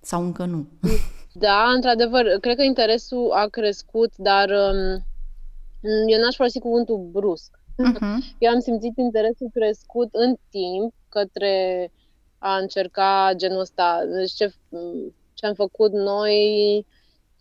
sau 0.01 0.23
încă 0.23 0.45
nu. 0.45 0.67
Da, 1.37 1.71
într-adevăr, 1.75 2.25
cred 2.41 2.55
că 2.55 2.63
interesul 2.63 3.31
a 3.31 3.45
crescut, 3.47 4.13
dar 4.17 4.49
um, 4.49 5.05
eu 6.07 6.19
n-aș 6.19 6.35
folosi 6.35 6.59
cuvântul 6.59 7.09
brusc. 7.11 7.59
Uh-huh. 7.83 8.17
Eu 8.39 8.51
am 8.51 8.59
simțit 8.59 8.97
interesul 8.97 9.49
crescut 9.53 10.09
în 10.11 10.35
timp 10.49 10.93
către 11.09 11.91
a 12.37 12.57
încerca 12.57 13.31
genul 13.35 13.59
ăsta. 13.59 14.01
Deci 14.17 14.31
ce, 14.31 14.53
ce 15.33 15.45
am 15.45 15.53
făcut 15.53 15.91
noi 15.91 16.85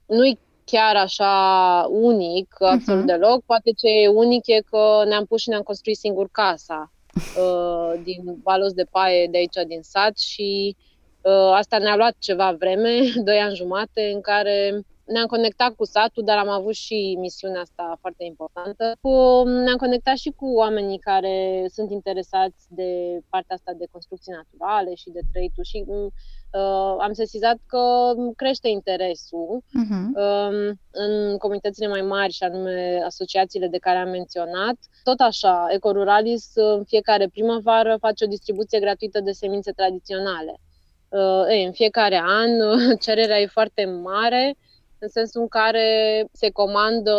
nu-i 0.06 0.38
chiar 0.64 0.96
așa 0.96 1.86
unic, 1.90 2.54
absolut 2.58 3.02
uh-huh. 3.02 3.06
deloc. 3.06 3.44
Poate 3.44 3.70
ce 3.70 3.88
e 3.88 4.08
unic 4.08 4.46
e 4.46 4.60
că 4.70 5.02
ne-am 5.06 5.24
pus 5.24 5.40
și 5.40 5.48
ne-am 5.48 5.62
construit 5.62 5.96
singur 5.96 6.28
casa 6.32 6.92
uh, 7.42 8.00
din 8.02 8.22
balos 8.42 8.72
de 8.72 8.84
paie 8.90 9.26
de 9.26 9.36
aici 9.36 9.66
din 9.66 9.82
sat 9.82 10.18
și 10.18 10.76
uh, 11.22 11.52
asta 11.54 11.78
ne-a 11.78 11.96
luat 11.96 12.16
ceva 12.18 12.56
vreme, 12.58 13.00
doi 13.24 13.38
ani 13.38 13.56
jumate, 13.56 14.10
în 14.14 14.20
care 14.20 14.84
ne-am 15.04 15.26
conectat 15.26 15.74
cu 15.74 15.84
satul, 15.84 16.24
dar 16.24 16.38
am 16.38 16.48
avut 16.48 16.74
și 16.74 17.16
misiunea 17.18 17.60
asta 17.60 17.98
foarte 18.00 18.24
importantă. 18.24 18.96
Cu, 19.00 19.42
ne-am 19.48 19.76
conectat 19.76 20.16
și 20.16 20.30
cu 20.36 20.46
oamenii 20.46 20.98
care 20.98 21.66
sunt 21.72 21.90
interesați 21.90 22.66
de 22.68 23.20
partea 23.28 23.54
asta 23.54 23.72
de 23.76 23.86
construcții 23.90 24.32
naturale 24.32 24.94
și 24.94 25.10
de 25.10 25.20
trăitul 25.32 25.64
și 25.64 25.84
uh, 25.88 26.96
am 26.98 27.12
sesizat 27.12 27.56
că 27.66 28.12
crește 28.36 28.68
interesul 28.68 29.62
uh-huh. 29.62 30.06
uh, 30.14 30.74
în 30.90 31.36
comunitățile 31.38 31.88
mai 31.88 32.00
mari, 32.02 32.32
și 32.32 32.42
anume 32.42 33.02
asociațiile 33.04 33.68
de 33.68 33.78
care 33.78 33.98
am 33.98 34.08
menționat. 34.08 34.76
Tot 35.02 35.20
așa, 35.20 35.66
Ecoruralis 35.70 36.50
în 36.54 36.84
fiecare 36.84 37.28
primăvară 37.28 37.96
face 38.00 38.24
o 38.24 38.28
distribuție 38.28 38.80
gratuită 38.80 39.20
de 39.20 39.32
semințe 39.32 39.72
tradiționale. 39.72 40.60
Uh, 41.08 41.44
ei, 41.48 41.64
în 41.64 41.72
fiecare 41.72 42.22
an 42.24 42.50
cererea 43.04 43.40
e 43.40 43.46
foarte 43.46 43.84
mare 43.84 44.56
în 45.04 45.10
sensul 45.10 45.40
în 45.40 45.48
care 45.48 45.88
se 46.32 46.50
comandă 46.50 47.16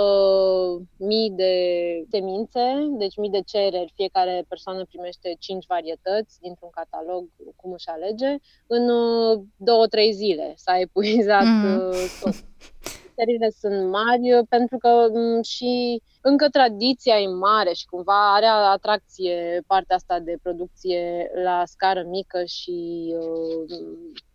mii 0.98 1.32
de 1.32 1.54
semințe, 2.10 2.66
deci 2.98 3.18
mii 3.18 3.30
de 3.30 3.42
cereri, 3.46 3.94
fiecare 3.96 4.46
persoană 4.48 4.86
primește 4.86 5.36
cinci 5.40 5.66
varietăți 5.68 6.40
dintr-un 6.40 6.70
catalog, 6.70 7.30
cum 7.56 7.72
își 7.72 7.88
alege, 7.88 8.36
în 8.68 8.90
uh, 8.90 9.42
două-trei 9.56 10.12
zile 10.14 10.54
s-a 10.56 10.80
epuizat 10.80 11.44
mm. 11.44 11.92
tot. 12.22 12.34
Serile 13.18 13.50
sunt 13.60 13.90
mari 13.90 14.46
pentru 14.50 14.78
că 14.78 15.08
mm, 15.12 15.42
și 15.42 16.02
încă 16.22 16.48
tradiția 16.50 17.20
e 17.20 17.28
mare 17.28 17.74
și 17.74 17.86
cumva 17.86 18.34
are 18.34 18.46
atracție 18.46 19.64
partea 19.68 19.96
asta 19.96 20.20
de 20.20 20.36
producție 20.42 21.32
la 21.44 21.64
scară 21.66 22.04
mică 22.08 22.44
și 22.44 23.14
uh, 23.20 23.78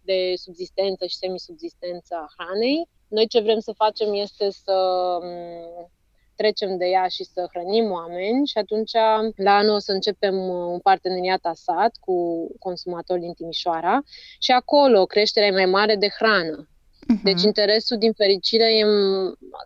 de 0.04 0.32
subzistență 0.36 1.06
și 1.06 1.16
semisubzistență 1.16 2.14
a 2.14 2.32
hranei. 2.36 2.88
Noi 3.10 3.26
ce 3.26 3.40
vrem 3.40 3.58
să 3.58 3.72
facem 3.72 4.14
este 4.14 4.50
să 4.50 4.76
mm, 5.22 5.90
trecem 6.36 6.76
de 6.76 6.86
ea 6.86 7.08
și 7.08 7.24
să 7.24 7.46
hrănim 7.52 7.90
oameni 7.90 8.46
și 8.46 8.58
atunci 8.58 8.92
la 9.36 9.54
anul 9.56 9.74
o 9.74 9.78
să 9.78 9.92
începem 9.92 10.34
uh, 10.48 10.66
un 10.74 10.78
parteneriat 10.78 11.40
asat 11.42 11.96
cu 12.00 12.46
consumatori 12.58 13.20
din 13.20 13.32
Timișoara 13.32 14.02
și 14.38 14.50
acolo 14.50 15.06
creșterea 15.06 15.48
e 15.48 15.52
mai 15.52 15.66
mare 15.66 15.96
de 15.96 16.08
hrană. 16.08 16.68
Uh-huh. 16.68 17.22
Deci 17.22 17.42
interesul 17.42 17.98
din 17.98 18.12
fericire 18.12 18.76
e 18.76 18.84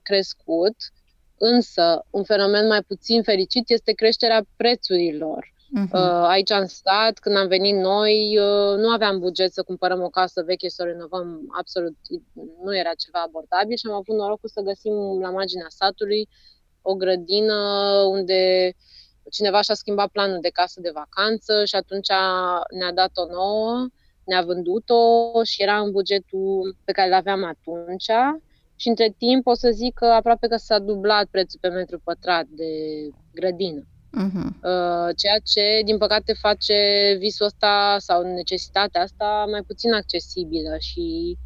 crescut, 0.02 0.76
însă 1.38 2.06
un 2.10 2.24
fenomen 2.24 2.66
mai 2.66 2.82
puțin 2.82 3.22
fericit 3.22 3.70
este 3.70 3.92
creșterea 3.92 4.46
prețurilor. 4.56 5.53
Uh-huh. 5.80 6.26
Aici 6.26 6.50
în 6.50 6.66
stat, 6.66 7.18
când 7.18 7.36
am 7.36 7.46
venit 7.46 7.74
noi, 7.74 8.38
uh, 8.38 8.76
nu 8.76 8.88
aveam 8.88 9.18
buget 9.18 9.52
să 9.52 9.62
cumpărăm 9.62 10.02
o 10.02 10.08
casă 10.08 10.42
veche 10.42 10.68
și 10.68 10.74
să 10.74 10.82
o 10.82 10.86
renovăm 10.86 11.46
absolut, 11.58 11.96
nu 12.64 12.76
era 12.76 12.90
ceva 12.94 13.22
abordabil 13.26 13.76
și 13.76 13.86
am 13.86 13.92
avut 13.92 14.16
norocul 14.16 14.48
să 14.48 14.60
găsim 14.60 14.92
la 15.20 15.30
marginea 15.30 15.66
satului 15.68 16.28
o 16.82 16.94
grădină 16.94 17.54
unde 18.08 18.72
cineva 19.30 19.60
și-a 19.60 19.74
schimbat 19.74 20.08
planul 20.08 20.38
de 20.40 20.48
casă 20.48 20.80
de 20.80 20.90
vacanță 20.94 21.64
și 21.64 21.74
atunci 21.74 22.08
ne-a 22.78 22.92
dat-o 22.92 23.26
nouă, 23.26 23.86
ne-a 24.24 24.42
vândut-o 24.42 25.42
și 25.44 25.62
era 25.62 25.78
în 25.78 25.90
bugetul 25.90 26.76
pe 26.84 26.92
care 26.92 27.08
îl 27.08 27.14
aveam 27.14 27.44
atunci. 27.44 28.10
Și 28.76 28.88
între 28.88 29.14
timp 29.18 29.46
o 29.46 29.54
să 29.54 29.70
zic 29.70 29.94
că 29.94 30.06
aproape 30.06 30.46
că 30.46 30.56
s-a 30.56 30.78
dublat 30.78 31.26
prețul 31.26 31.58
pe 31.62 31.68
metru 31.68 32.00
pătrat 32.04 32.46
de 32.46 32.64
grădină. 33.34 33.82
Uh-huh. 34.14 35.14
Ceea 35.16 35.38
ce, 35.44 35.82
din 35.84 35.98
păcate, 35.98 36.32
face 36.32 36.74
visul 37.18 37.46
ăsta 37.46 37.96
sau 37.98 38.22
necesitatea 38.22 39.02
asta 39.02 39.46
mai 39.50 39.62
puțin 39.62 39.92
accesibilă 39.92 40.76
și 40.78 41.36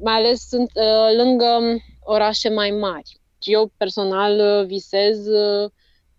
mai 0.00 0.14
ales 0.14 0.48
sunt 0.48 0.70
uh, 0.74 1.16
lângă 1.16 1.80
orașe 2.00 2.48
mai 2.48 2.70
mari. 2.70 3.20
Eu 3.38 3.72
personal 3.76 4.38
uh, 4.38 4.66
visez 4.66 5.26
uh, 5.26 5.70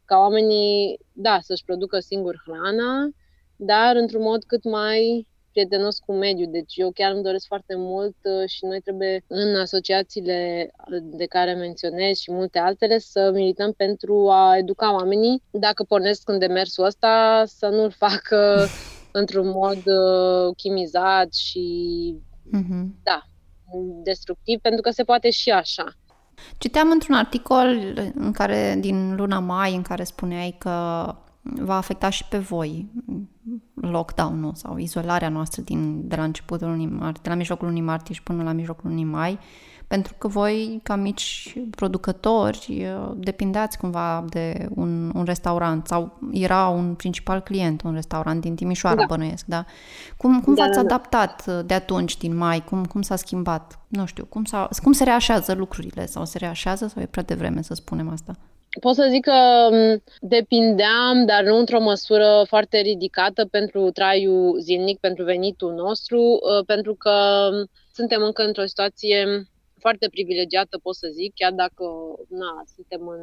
ca 0.05 0.17
oamenii, 0.17 0.99
da, 1.11 1.39
să-și 1.41 1.63
producă 1.63 1.99
singur 1.99 2.43
hrana, 2.45 3.09
dar 3.55 3.95
într-un 3.95 4.21
mod 4.21 4.43
cât 4.43 4.63
mai 4.63 5.27
prietenos 5.55 5.99
cu 6.05 6.13
mediul. 6.13 6.51
Deci 6.51 6.73
eu 6.75 6.91
chiar 6.91 7.11
îmi 7.11 7.23
doresc 7.23 7.45
foarte 7.47 7.75
mult 7.77 8.15
uh, 8.23 8.49
și 8.49 8.65
noi 8.65 8.79
trebuie 8.81 9.23
în 9.27 9.55
asociațiile 9.55 10.71
de 11.01 11.25
care 11.25 11.53
menționez 11.53 12.17
și 12.17 12.31
multe 12.31 12.59
altele 12.59 12.97
să 12.99 13.31
milităm 13.33 13.71
pentru 13.71 14.29
a 14.29 14.57
educa 14.57 14.93
oamenii. 14.93 15.41
Dacă 15.51 15.83
pornesc 15.83 16.29
în 16.29 16.39
demersul 16.39 16.85
ăsta, 16.85 17.43
să 17.45 17.67
nu-l 17.67 17.91
facă 17.91 18.67
într-un 19.19 19.47
mod 19.47 19.81
uh, 19.85 20.55
chimizat 20.57 21.33
și 21.33 21.65
uh-huh. 22.57 22.85
da, 23.03 23.21
destructiv, 24.03 24.59
pentru 24.59 24.81
că 24.81 24.89
se 24.89 25.03
poate 25.03 25.29
și 25.29 25.49
așa. 25.49 25.85
Citeam 26.57 26.89
într-un 26.91 27.15
articol 27.15 27.93
în 28.15 28.31
care, 28.31 28.77
din 28.79 29.15
luna 29.15 29.39
mai 29.39 29.75
în 29.75 29.81
care 29.81 30.03
spuneai 30.03 30.55
că 30.59 30.71
va 31.53 31.77
afecta 31.77 32.09
și 32.09 32.25
pe 32.27 32.37
voi 32.37 32.87
lockdown-ul 33.73 34.53
sau 34.53 34.77
izolarea 34.77 35.29
noastră 35.29 35.61
din, 35.61 36.07
de 36.07 36.15
la 36.15 36.23
începutul 36.23 36.67
lunii 36.67 36.87
martie, 36.87 37.19
de 37.23 37.29
la 37.29 37.35
mijlocul 37.35 37.67
lunii 37.67 37.81
martie 37.81 38.13
și 38.13 38.23
până 38.23 38.43
la 38.43 38.51
mijlocul 38.51 38.89
lunii 38.89 39.03
mai, 39.03 39.39
pentru 39.87 40.13
că 40.17 40.27
voi, 40.27 40.79
ca 40.83 40.95
mici 40.95 41.57
producători, 41.69 42.87
depindeați 43.15 43.77
cumva 43.77 44.25
de 44.29 44.67
un, 44.69 45.11
un 45.15 45.23
restaurant 45.23 45.87
sau 45.87 46.19
era 46.31 46.67
un 46.67 46.93
principal 46.93 47.41
client, 47.41 47.81
un 47.81 47.93
restaurant 47.93 48.41
din 48.41 48.55
Timișoara, 48.55 48.95
da. 48.95 49.05
bănuiesc, 49.07 49.45
da? 49.45 49.65
Cum, 50.17 50.41
cum 50.41 50.53
da, 50.53 50.63
v-ați 50.63 50.75
da, 50.75 50.83
da. 50.83 50.95
adaptat 50.95 51.65
de 51.65 51.73
atunci, 51.73 52.17
din 52.17 52.37
mai? 52.37 52.63
Cum, 52.63 52.85
cum 52.85 53.01
s-a 53.01 53.15
schimbat? 53.15 53.79
Nu 53.87 54.05
știu, 54.05 54.25
cum, 54.25 54.43
s-a, 54.43 54.69
cum 54.83 54.91
se 54.91 55.03
reașează 55.03 55.53
lucrurile? 55.53 56.05
Sau 56.05 56.25
se 56.25 56.37
reașează 56.37 56.87
sau 56.87 57.01
e 57.01 57.05
prea 57.05 57.23
devreme 57.23 57.61
să 57.61 57.73
spunem 57.73 58.09
asta? 58.09 58.35
Pot 58.79 58.95
să 58.95 59.07
zic 59.09 59.23
că 59.23 59.69
depindeam, 60.19 61.25
dar 61.25 61.43
nu 61.43 61.57
într-o 61.57 61.79
măsură 61.79 62.43
foarte 62.47 62.77
ridicată 62.79 63.45
pentru 63.45 63.91
traiul 63.91 64.59
zilnic, 64.59 64.99
pentru 64.99 65.23
venitul 65.23 65.73
nostru, 65.73 66.39
ă, 66.43 66.63
pentru 66.63 66.95
că 66.95 67.49
suntem 67.93 68.21
încă 68.21 68.43
într-o 68.43 68.65
situație 68.65 69.47
foarte 69.79 70.07
privilegiată, 70.09 70.77
pot 70.77 70.95
să 70.95 71.07
zic, 71.11 71.33
chiar 71.35 71.51
dacă 71.51 71.85
na, 72.29 72.63
suntem 72.75 73.07
în. 73.07 73.21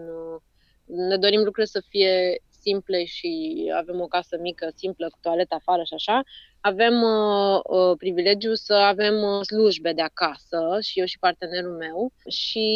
ne 1.09 1.16
dorim 1.16 1.38
lucrurile 1.38 1.64
să 1.64 1.82
fie 1.88 2.42
simple 2.61 3.04
și 3.04 3.32
avem 3.76 4.00
o 4.00 4.06
casă 4.06 4.37
mică, 4.40 4.68
simplă, 4.75 5.06
cu 5.06 5.18
toaletă 5.21 5.54
afară 5.54 5.82
și 5.82 5.94
așa, 5.94 6.23
avem 6.61 7.02
uh, 7.02 7.61
uh, 7.64 7.97
privilegiul 7.99 8.56
să 8.56 8.75
avem 8.75 9.23
uh, 9.23 9.44
slujbe 9.44 9.92
de 9.92 10.02
acasă 10.02 10.78
și 10.82 10.99
eu 10.99 11.04
și 11.04 11.18
partenerul 11.18 11.76
meu 11.76 12.12
și 12.28 12.68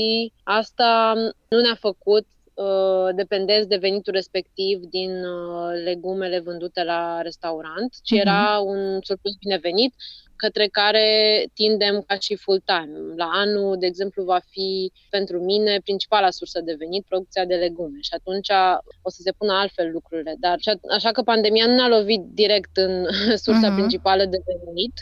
asta 0.42 1.14
nu 1.48 1.60
ne-a 1.60 1.74
făcut 1.74 2.24
uh, 2.24 2.35
dependenți 3.14 3.68
de 3.68 3.76
venitul 3.76 4.12
respectiv 4.12 4.78
din 4.78 5.24
uh, 5.24 5.82
legumele 5.84 6.38
vândute 6.40 6.84
la 6.84 7.20
restaurant, 7.22 7.94
ci 8.02 8.14
uh-huh. 8.14 8.20
era 8.20 8.58
un 8.58 8.98
surplus 9.02 9.34
binevenit 9.34 9.94
către 10.36 10.66
care 10.66 11.08
tindem 11.54 12.02
ca 12.06 12.18
și 12.18 12.36
full-time. 12.36 13.14
La 13.16 13.30
anul, 13.32 13.76
de 13.78 13.86
exemplu, 13.86 14.24
va 14.24 14.40
fi 14.48 14.92
pentru 15.10 15.38
mine 15.38 15.78
principala 15.82 16.30
sursă 16.30 16.60
de 16.60 16.74
venit 16.78 17.04
producția 17.04 17.44
de 17.44 17.54
legume 17.54 17.98
și 18.00 18.14
atunci 18.14 18.48
o 19.02 19.10
să 19.10 19.20
se 19.22 19.32
pună 19.32 19.52
altfel 19.52 19.90
lucrurile. 19.92 20.34
Dar 20.38 20.56
așa 20.90 21.10
că 21.10 21.22
pandemia 21.22 21.66
nu 21.66 21.74
ne-a 21.74 21.88
lovit 21.88 22.20
direct 22.20 22.76
în 22.76 23.06
sursa 23.44 23.70
uh-huh. 23.70 23.74
principală 23.74 24.24
de 24.24 24.38
venit, 24.64 24.92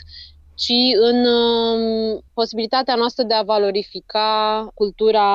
ci 0.55 0.95
în 1.09 1.25
uh, 1.25 2.21
posibilitatea 2.33 2.95
noastră 2.95 3.23
de 3.23 3.33
a 3.33 3.41
valorifica 3.41 4.69
cultura 4.73 5.27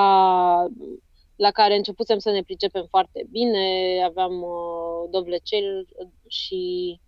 la 1.40 1.50
care 1.50 1.76
începusem 1.76 2.18
să 2.18 2.30
ne 2.30 2.42
pricepem 2.42 2.86
foarte 2.90 3.26
bine. 3.30 3.66
Aveam 4.04 4.42
uh, 4.42 5.10
dovlecel 5.10 5.86
și 6.26 7.00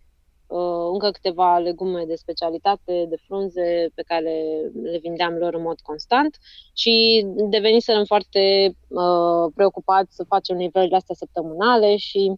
uh, 0.46 0.88
încă 0.92 1.10
câteva 1.10 1.58
legume 1.58 2.04
de 2.04 2.14
specialitate, 2.14 3.06
de 3.08 3.16
frunze 3.26 3.90
pe 3.94 4.02
care 4.02 4.42
le 4.82 4.98
vindeam 4.98 5.34
lor 5.34 5.54
în 5.54 5.62
mod 5.62 5.80
constant 5.80 6.36
și 6.72 7.26
deveniserăm 7.48 8.04
foarte 8.04 8.74
uh, 8.88 9.52
preocupați 9.54 10.14
să 10.14 10.24
facem 10.24 10.56
nivelurile 10.56 10.96
astea 10.96 11.14
săptămânale 11.14 11.96
și 11.96 12.32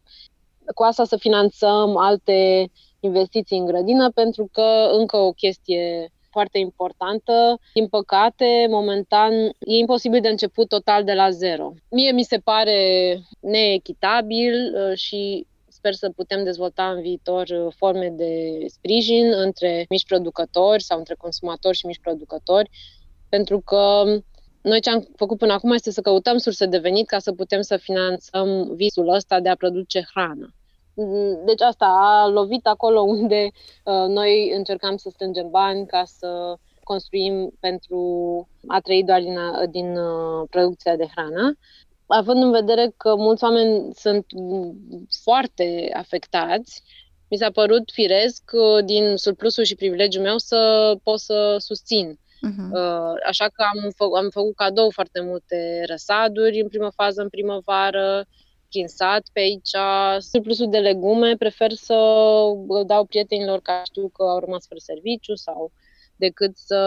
cu 0.74 0.82
asta 0.82 1.04
să 1.04 1.16
finanțăm 1.16 1.96
alte 1.96 2.70
investiții 3.00 3.58
în 3.58 3.64
grădină, 3.66 4.10
pentru 4.10 4.48
că 4.52 4.88
încă 4.92 5.16
o 5.16 5.32
chestie 5.32 6.12
foarte 6.36 6.58
importantă. 6.58 7.58
Din 7.74 7.88
păcate, 7.88 8.66
momentan, 8.68 9.32
e 9.72 9.82
imposibil 9.84 10.20
de 10.20 10.28
început 10.28 10.68
total 10.68 11.04
de 11.04 11.12
la 11.12 11.30
zero. 11.30 11.72
Mie 11.90 12.12
mi 12.12 12.30
se 12.32 12.38
pare 12.38 12.78
neechitabil 13.40 14.54
uh, 14.74 14.96
și 14.98 15.46
sper 15.68 15.92
să 15.94 16.10
putem 16.10 16.44
dezvolta 16.44 16.90
în 16.90 17.00
viitor 17.00 17.46
uh, 17.48 17.72
forme 17.76 18.08
de 18.16 18.32
sprijin 18.66 19.26
între 19.32 19.84
mici 19.88 20.06
producători 20.06 20.82
sau 20.82 20.98
între 20.98 21.14
consumatori 21.14 21.76
și 21.76 21.86
mici 21.86 22.06
producători, 22.06 22.70
pentru 23.28 23.60
că 23.60 23.82
noi 24.62 24.80
ce 24.80 24.90
am 24.90 25.08
făcut 25.16 25.38
până 25.38 25.52
acum 25.52 25.72
este 25.72 25.90
să 25.90 26.00
căutăm 26.00 26.36
surse 26.38 26.66
de 26.66 26.78
venit 26.78 27.06
ca 27.06 27.18
să 27.18 27.32
putem 27.32 27.60
să 27.60 27.76
finanțăm 27.76 28.74
visul 28.74 29.08
ăsta 29.08 29.40
de 29.40 29.48
a 29.48 29.56
produce 29.56 30.06
hrană. 30.10 30.54
Mm, 30.94 31.44
deci 31.44 31.60
asta 31.60 31.86
a 31.86 32.26
lovit 32.28 32.66
acolo 32.66 33.00
unde 33.00 33.50
uh, 33.84 34.06
noi 34.08 34.52
încercam 34.56 34.96
să 34.96 35.08
strângem 35.12 35.50
bani 35.50 35.86
ca 35.86 36.02
să 36.06 36.56
construim 36.82 37.52
pentru 37.60 37.98
a 38.66 38.80
trăi 38.80 39.04
doar 39.04 39.20
din, 39.20 39.38
din 39.70 39.96
uh, 39.96 40.46
producția 40.50 40.96
de 40.96 41.06
hrană. 41.14 41.58
Având 42.06 42.42
în 42.42 42.50
vedere 42.50 42.92
că 42.96 43.14
mulți 43.16 43.44
oameni 43.44 43.94
sunt 43.94 44.26
foarte 45.22 45.90
afectați, 45.96 46.82
mi 47.30 47.36
s-a 47.36 47.50
părut 47.50 47.90
firesc 47.92 48.50
uh, 48.52 48.84
din 48.84 49.16
surplusul 49.16 49.64
și 49.64 49.74
privilegiul 49.74 50.22
meu 50.22 50.38
să 50.38 50.94
pot 51.02 51.20
să 51.20 51.56
susțin. 51.58 52.18
Uh-huh. 52.48 52.70
Așa 53.26 53.44
că 53.44 53.64
am, 53.74 53.90
fă, 53.96 54.04
am 54.16 54.28
făcut 54.30 54.54
cadou 54.54 54.90
foarte 54.90 55.20
multe 55.20 55.84
răsaduri 55.86 56.60
în 56.60 56.68
primă 56.68 56.90
fază, 56.94 57.22
în 57.22 57.28
primăvară, 57.28 58.26
prin 58.74 58.86
sat 58.88 59.24
pe 59.32 59.40
aici. 59.40 59.74
Surplusul 60.18 60.70
de 60.70 60.78
legume 60.78 61.36
prefer 61.36 61.72
să 61.72 61.94
dau 62.86 63.04
prietenilor 63.04 63.60
ca 63.60 63.82
știu 63.84 64.08
că 64.08 64.22
au 64.22 64.38
rămas 64.38 64.66
fără 64.66 64.80
serviciu 64.80 65.34
sau 65.34 65.72
decât 66.16 66.56
să 66.56 66.78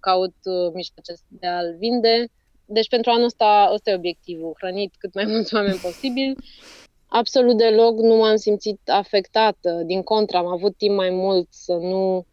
caut 0.00 0.34
uh, 0.44 0.72
mijloace 0.74 1.12
de 1.28 1.46
a-l 1.46 1.76
vinde. 1.78 2.28
Deci 2.64 2.88
pentru 2.88 3.10
anul 3.10 3.24
ăsta 3.24 3.70
ăsta 3.72 3.90
e 3.90 3.94
obiectivul, 3.94 4.56
hrănit 4.58 4.94
cât 4.98 5.14
mai 5.14 5.24
mulți 5.32 5.54
oameni 5.54 5.78
posibil. 5.78 6.36
Absolut 7.06 7.56
deloc 7.56 7.98
nu 7.98 8.16
m-am 8.16 8.36
simțit 8.36 8.80
afectată. 8.90 9.82
Din 9.86 10.02
contră, 10.02 10.36
am 10.36 10.46
avut 10.46 10.76
timp 10.76 10.96
mai 10.96 11.10
mult 11.10 11.46
să 11.50 11.72
nu 11.72 12.26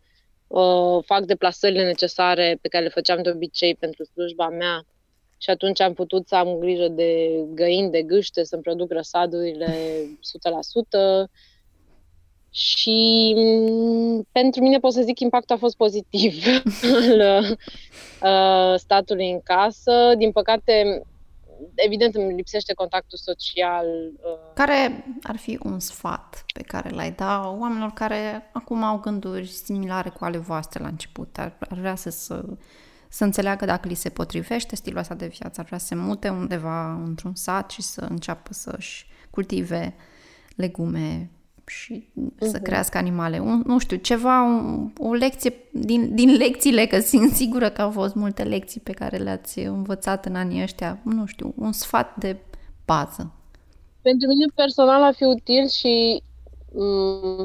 uh, 0.47 1.03
fac 1.05 1.25
deplasările 1.25 1.85
necesare 1.85 2.57
pe 2.61 2.67
care 2.67 2.83
le 2.83 2.89
făceam 2.89 3.21
de 3.21 3.29
obicei 3.29 3.75
pentru 3.75 4.03
slujba 4.03 4.49
mea 4.49 4.85
și 5.41 5.49
atunci 5.49 5.81
am 5.81 5.93
putut 5.93 6.27
să 6.27 6.35
am 6.35 6.57
grijă 6.59 6.87
de 6.87 7.29
găini, 7.53 7.91
de 7.91 8.01
gâște, 8.01 8.43
să-mi 8.43 8.61
produc 8.61 8.91
răsadurile 8.91 9.67
100%. 11.25 11.29
Și 12.51 13.33
mm, 13.37 14.27
pentru 14.31 14.61
mine 14.61 14.79
pot 14.79 14.93
să 14.93 15.01
zic 15.01 15.17
că 15.17 15.23
impactul 15.23 15.55
a 15.55 15.59
fost 15.59 15.77
pozitiv 15.77 16.43
al 17.21 17.57
uh, 18.21 18.79
statului 18.79 19.31
în 19.31 19.41
casă. 19.41 20.13
Din 20.17 20.31
păcate, 20.31 21.03
evident 21.75 22.15
îmi 22.15 22.35
lipsește 22.35 22.73
contactul 22.73 23.17
social. 23.17 23.85
Uh. 24.21 24.53
Care 24.53 25.05
ar 25.23 25.37
fi 25.37 25.59
un 25.63 25.79
sfat 25.79 26.45
pe 26.53 26.61
care 26.61 26.89
l-ai 26.89 27.11
da 27.11 27.55
oamenilor 27.59 27.91
care 27.91 28.49
acum 28.53 28.83
au 28.83 28.97
gânduri 28.97 29.47
similare 29.47 30.09
cu 30.09 30.23
ale 30.23 30.37
voastre 30.37 30.83
la 30.83 30.87
început? 30.87 31.37
Ar, 31.37 31.57
ar 31.69 31.77
vrea 31.77 31.95
să, 31.95 32.09
să 32.09 32.43
să 33.09 33.23
înțeleagă 33.23 33.65
dacă 33.65 33.87
li 33.87 33.93
se 33.93 34.09
potrivește 34.09 34.75
stilul 34.75 34.99
ăsta 34.99 35.13
de 35.13 35.27
viață, 35.39 35.59
ar 35.59 35.65
vrea 35.65 35.77
să 35.77 35.85
se 35.85 35.95
mute 35.95 36.29
undeva 36.29 36.93
într-un 36.93 37.35
sat 37.35 37.69
și 37.69 37.81
să 37.81 38.01
înceapă 38.09 38.53
să-și 38.53 39.07
cultive 39.29 39.95
legume 40.55 41.29
și 41.65 42.07
uh-huh. 42.09 42.37
să 42.39 42.55
mhm. 42.55 42.63
crească 42.63 42.97
animale. 42.97 43.39
Un, 43.39 43.63
nu 43.65 43.77
știu, 43.77 43.97
ceva, 43.97 44.41
un, 44.41 44.91
o 44.97 45.13
lecție 45.13 45.53
din, 45.71 46.15
din 46.15 46.29
lecțiile, 46.29 46.85
că 46.85 46.99
sunt 46.99 47.31
sigură 47.31 47.69
că 47.69 47.81
au 47.81 47.91
fost 47.91 48.15
multe 48.15 48.43
lecții 48.43 48.81
pe 48.81 48.91
care 48.91 49.17
le-ați 49.17 49.59
învățat 49.59 50.25
în 50.25 50.35
anii 50.35 50.61
ăștia, 50.61 50.99
nu 51.03 51.25
știu, 51.25 51.53
un 51.57 51.71
sfat 51.71 52.15
de 52.15 52.37
bază. 52.85 53.33
Pentru 54.01 54.27
mine 54.27 54.45
personal 54.55 55.03
a 55.03 55.11
fi 55.11 55.23
util 55.23 55.67
și 55.67 56.23
Mm, 56.23 56.28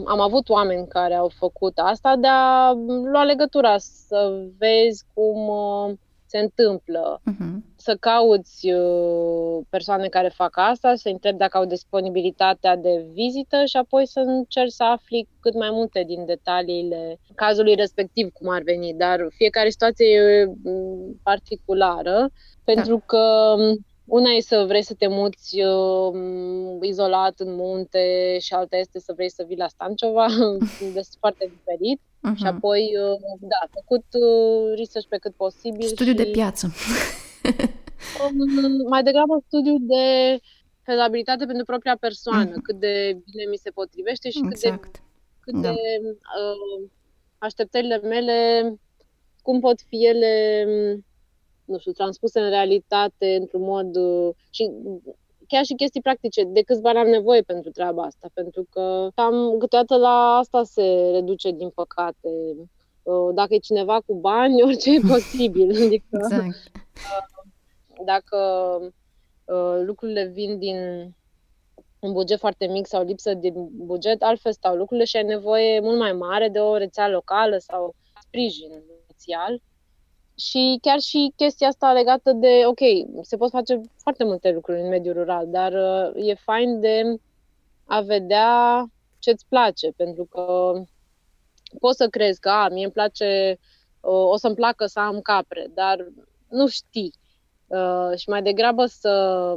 am 0.07 0.21
avut 0.21 0.49
oameni 0.49 0.89
care 0.89 1.15
au 1.15 1.29
făcut 1.29 1.79
asta, 1.79 2.17
de 2.17 2.27
a 2.27 2.73
lua 3.05 3.25
legătura, 3.25 3.79
să 3.79 4.47
vezi 4.59 5.05
cum 5.15 5.49
uh, 5.49 5.93
se 6.27 6.39
întâmplă, 6.39 7.21
uh-huh. 7.21 7.55
să 7.77 7.97
cauți 8.01 8.71
uh, 8.71 9.65
persoane 9.69 10.09
care 10.09 10.29
fac 10.29 10.53
asta, 10.55 10.95
să 10.95 11.09
întrebi 11.09 11.39
dacă 11.39 11.57
au 11.57 11.65
disponibilitatea 11.65 12.77
de 12.77 13.07
vizită 13.13 13.65
și 13.65 13.77
apoi 13.77 14.07
să 14.07 14.21
încerci 14.21 14.73
să 14.73 14.85
afli 14.85 15.29
cât 15.41 15.55
mai 15.55 15.71
multe 15.71 16.05
din 16.07 16.25
detaliile 16.25 17.19
cazului 17.35 17.75
respectiv, 17.75 18.33
cum 18.33 18.49
ar 18.49 18.63
veni. 18.63 18.95
Dar 18.95 19.27
fiecare 19.31 19.71
situație 19.71 20.07
e 20.07 20.45
mm, 20.63 21.21
particulară, 21.23 22.31
pentru 22.65 22.97
da. 22.97 23.03
că 23.07 23.57
una 24.05 24.31
e 24.31 24.41
să 24.41 24.65
vrei 24.67 24.83
să 24.83 24.95
te 24.95 25.07
muți 25.09 25.61
uh, 25.61 26.79
izolat 26.81 27.41
în 27.41 27.55
munte 27.55 28.37
și 28.41 28.55
alta 28.55 28.77
este 28.77 28.99
să 29.01 29.13
vrei 29.13 29.31
să 29.31 29.45
vii 29.47 29.57
la 29.57 29.69
Stancova, 29.69 30.27
este 30.95 31.17
foarte 31.19 31.53
diferit. 31.57 32.01
Uh-huh. 32.01 32.37
Și 32.37 32.47
apoi, 32.47 32.81
uh, 32.81 33.39
da, 33.41 33.69
făcut 33.71 34.05
uh, 34.11 34.77
research 34.77 35.09
pe 35.09 35.17
cât 35.17 35.35
posibil. 35.35 35.87
Studiu 35.87 36.13
și, 36.13 36.19
de 36.19 36.25
piață. 36.25 36.67
um, 38.23 38.89
mai 38.89 39.03
degrabă 39.03 39.43
studiu 39.47 39.77
de 39.79 40.39
fezabilitate 40.83 41.45
pentru 41.45 41.65
propria 41.65 41.97
persoană, 42.01 42.51
uh-huh. 42.51 42.63
cât 42.63 42.79
de 42.79 43.19
bine 43.31 43.45
mi 43.51 43.57
se 43.57 43.71
potrivește 43.71 44.31
și 44.31 44.41
exact. 44.45 44.83
cât 44.83 44.93
de, 44.93 44.99
cât 45.41 45.55
da. 45.55 45.69
de 45.69 45.79
uh, 46.03 46.89
așteptările 47.39 47.99
mele, 47.99 48.37
cum 49.43 49.61
pot 49.61 49.81
fi 49.89 50.07
ele 50.07 50.65
nu 51.65 51.79
știu, 51.79 51.93
transpuse 51.93 52.41
în 52.41 52.49
realitate 52.49 53.37
într-un 53.41 53.63
mod 53.63 53.97
uh, 53.97 54.35
și 54.51 54.71
chiar 55.49 55.65
și 55.65 55.75
chestii 55.75 56.01
practice, 56.01 56.45
de 56.45 56.63
câți 56.63 56.81
bani 56.81 56.99
am 56.99 57.07
nevoie 57.07 57.41
pentru 57.41 57.71
treaba 57.71 58.03
asta, 58.03 58.29
pentru 58.35 58.67
că 58.71 59.09
cam 59.15 59.57
câteodată 59.59 59.97
la 59.97 60.37
asta 60.37 60.63
se 60.63 61.11
reduce, 61.13 61.51
din 61.51 61.71
păcate. 61.71 62.29
Uh, 63.03 63.35
dacă 63.35 63.55
e 63.55 63.59
cineva 63.59 64.01
cu 64.07 64.15
bani, 64.15 64.63
orice 64.67 64.95
e 64.95 65.01
posibil. 65.09 65.71
Adică, 65.85 66.07
exact. 66.11 66.45
Uh, 66.45 67.45
dacă 68.05 68.39
uh, 69.45 69.83
lucrurile 69.85 70.25
vin 70.25 70.59
din 70.59 70.77
un 71.99 72.13
buget 72.13 72.39
foarte 72.39 72.67
mic 72.67 72.87
sau 72.87 73.05
lipsă 73.05 73.35
de 73.35 73.53
buget, 73.73 74.23
altfel 74.23 74.53
stau 74.53 74.75
lucrurile 74.75 75.05
și 75.07 75.17
ai 75.17 75.23
nevoie 75.23 75.81
mult 75.81 75.99
mai 75.99 76.13
mare 76.13 76.49
de 76.49 76.59
o 76.59 76.77
rețea 76.77 77.09
locală 77.09 77.59
sau 77.59 77.95
sprijin 78.21 78.71
inițial. 79.07 79.61
Și 80.37 80.79
chiar 80.83 81.01
și 81.01 81.33
chestia 81.37 81.69
asta 81.69 81.93
legată 81.93 82.33
de, 82.33 82.63
ok, 82.67 82.79
se 83.23 83.37
pot 83.37 83.51
face 83.51 83.81
foarte 83.97 84.25
multe 84.25 84.51
lucruri 84.53 84.81
în 84.81 84.89
mediul 84.89 85.15
rural, 85.15 85.47
dar 85.49 85.73
uh, 85.73 86.29
e 86.29 86.35
fain 86.35 86.81
de 86.81 87.03
a 87.85 88.01
vedea 88.01 88.85
ce-ți 89.19 89.47
place, 89.49 89.91
pentru 89.97 90.25
că 90.25 90.73
poți 91.81 91.97
să 91.97 92.09
crezi 92.09 92.41
că, 92.41 92.49
a, 92.49 92.69
mie 92.69 92.85
îmi 92.85 92.93
place, 92.93 93.59
uh, 94.01 94.29
o 94.31 94.37
să-mi 94.37 94.55
placă 94.55 94.87
să 94.87 95.01
am 95.01 95.21
capre, 95.21 95.71
dar 95.75 96.07
nu 96.49 96.67
știi. 96.67 97.13
Uh, 97.67 98.11
și 98.17 98.29
mai 98.29 98.43
degrabă 98.43 98.87
să 98.87 99.55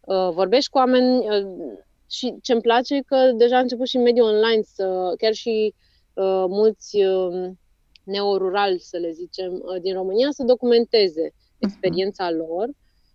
uh, 0.00 0.28
vorbești 0.32 0.70
cu 0.70 0.78
oameni 0.78 1.28
uh, 1.28 1.78
și 2.10 2.34
ce-mi 2.42 2.60
place 2.60 2.94
e 2.94 3.02
că 3.02 3.30
deja 3.34 3.56
a 3.56 3.60
început 3.60 3.86
și 3.86 3.96
în 3.96 4.02
mediul 4.02 4.26
online 4.26 4.62
să, 4.62 5.14
chiar 5.18 5.32
și 5.32 5.74
uh, 6.14 6.44
mulți 6.48 6.96
uh, 6.96 7.50
neorurali, 8.10 8.78
să 8.78 8.96
le 8.96 9.10
zicem, 9.10 9.52
uh, 9.52 9.80
din 9.80 9.94
România 9.94 10.28
să 10.30 10.42
documenteze 10.44 11.32
mhm. 11.32 11.56
experiența 11.58 12.30
lor 12.30 12.68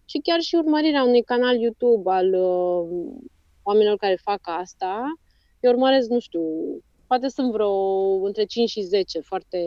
și 0.06 0.18
chiar 0.18 0.40
și 0.40 0.56
urmărirea 0.56 1.04
unui 1.04 1.22
canal 1.24 1.60
YouTube 1.60 2.12
al 2.12 2.34
uh, 2.34 2.88
oamenilor 3.64 3.98
care 3.98 4.20
fac 4.22 4.40
asta. 4.42 5.04
Eu 5.60 5.72
urmăresc, 5.72 6.10
nu 6.10 6.20
știu, 6.20 6.42
poate 7.08 7.28
sunt 7.28 7.52
vreo 7.52 7.74
între 8.26 8.44
5 8.44 8.70
și 8.70 8.82
10 8.82 9.20
foarte 9.20 9.60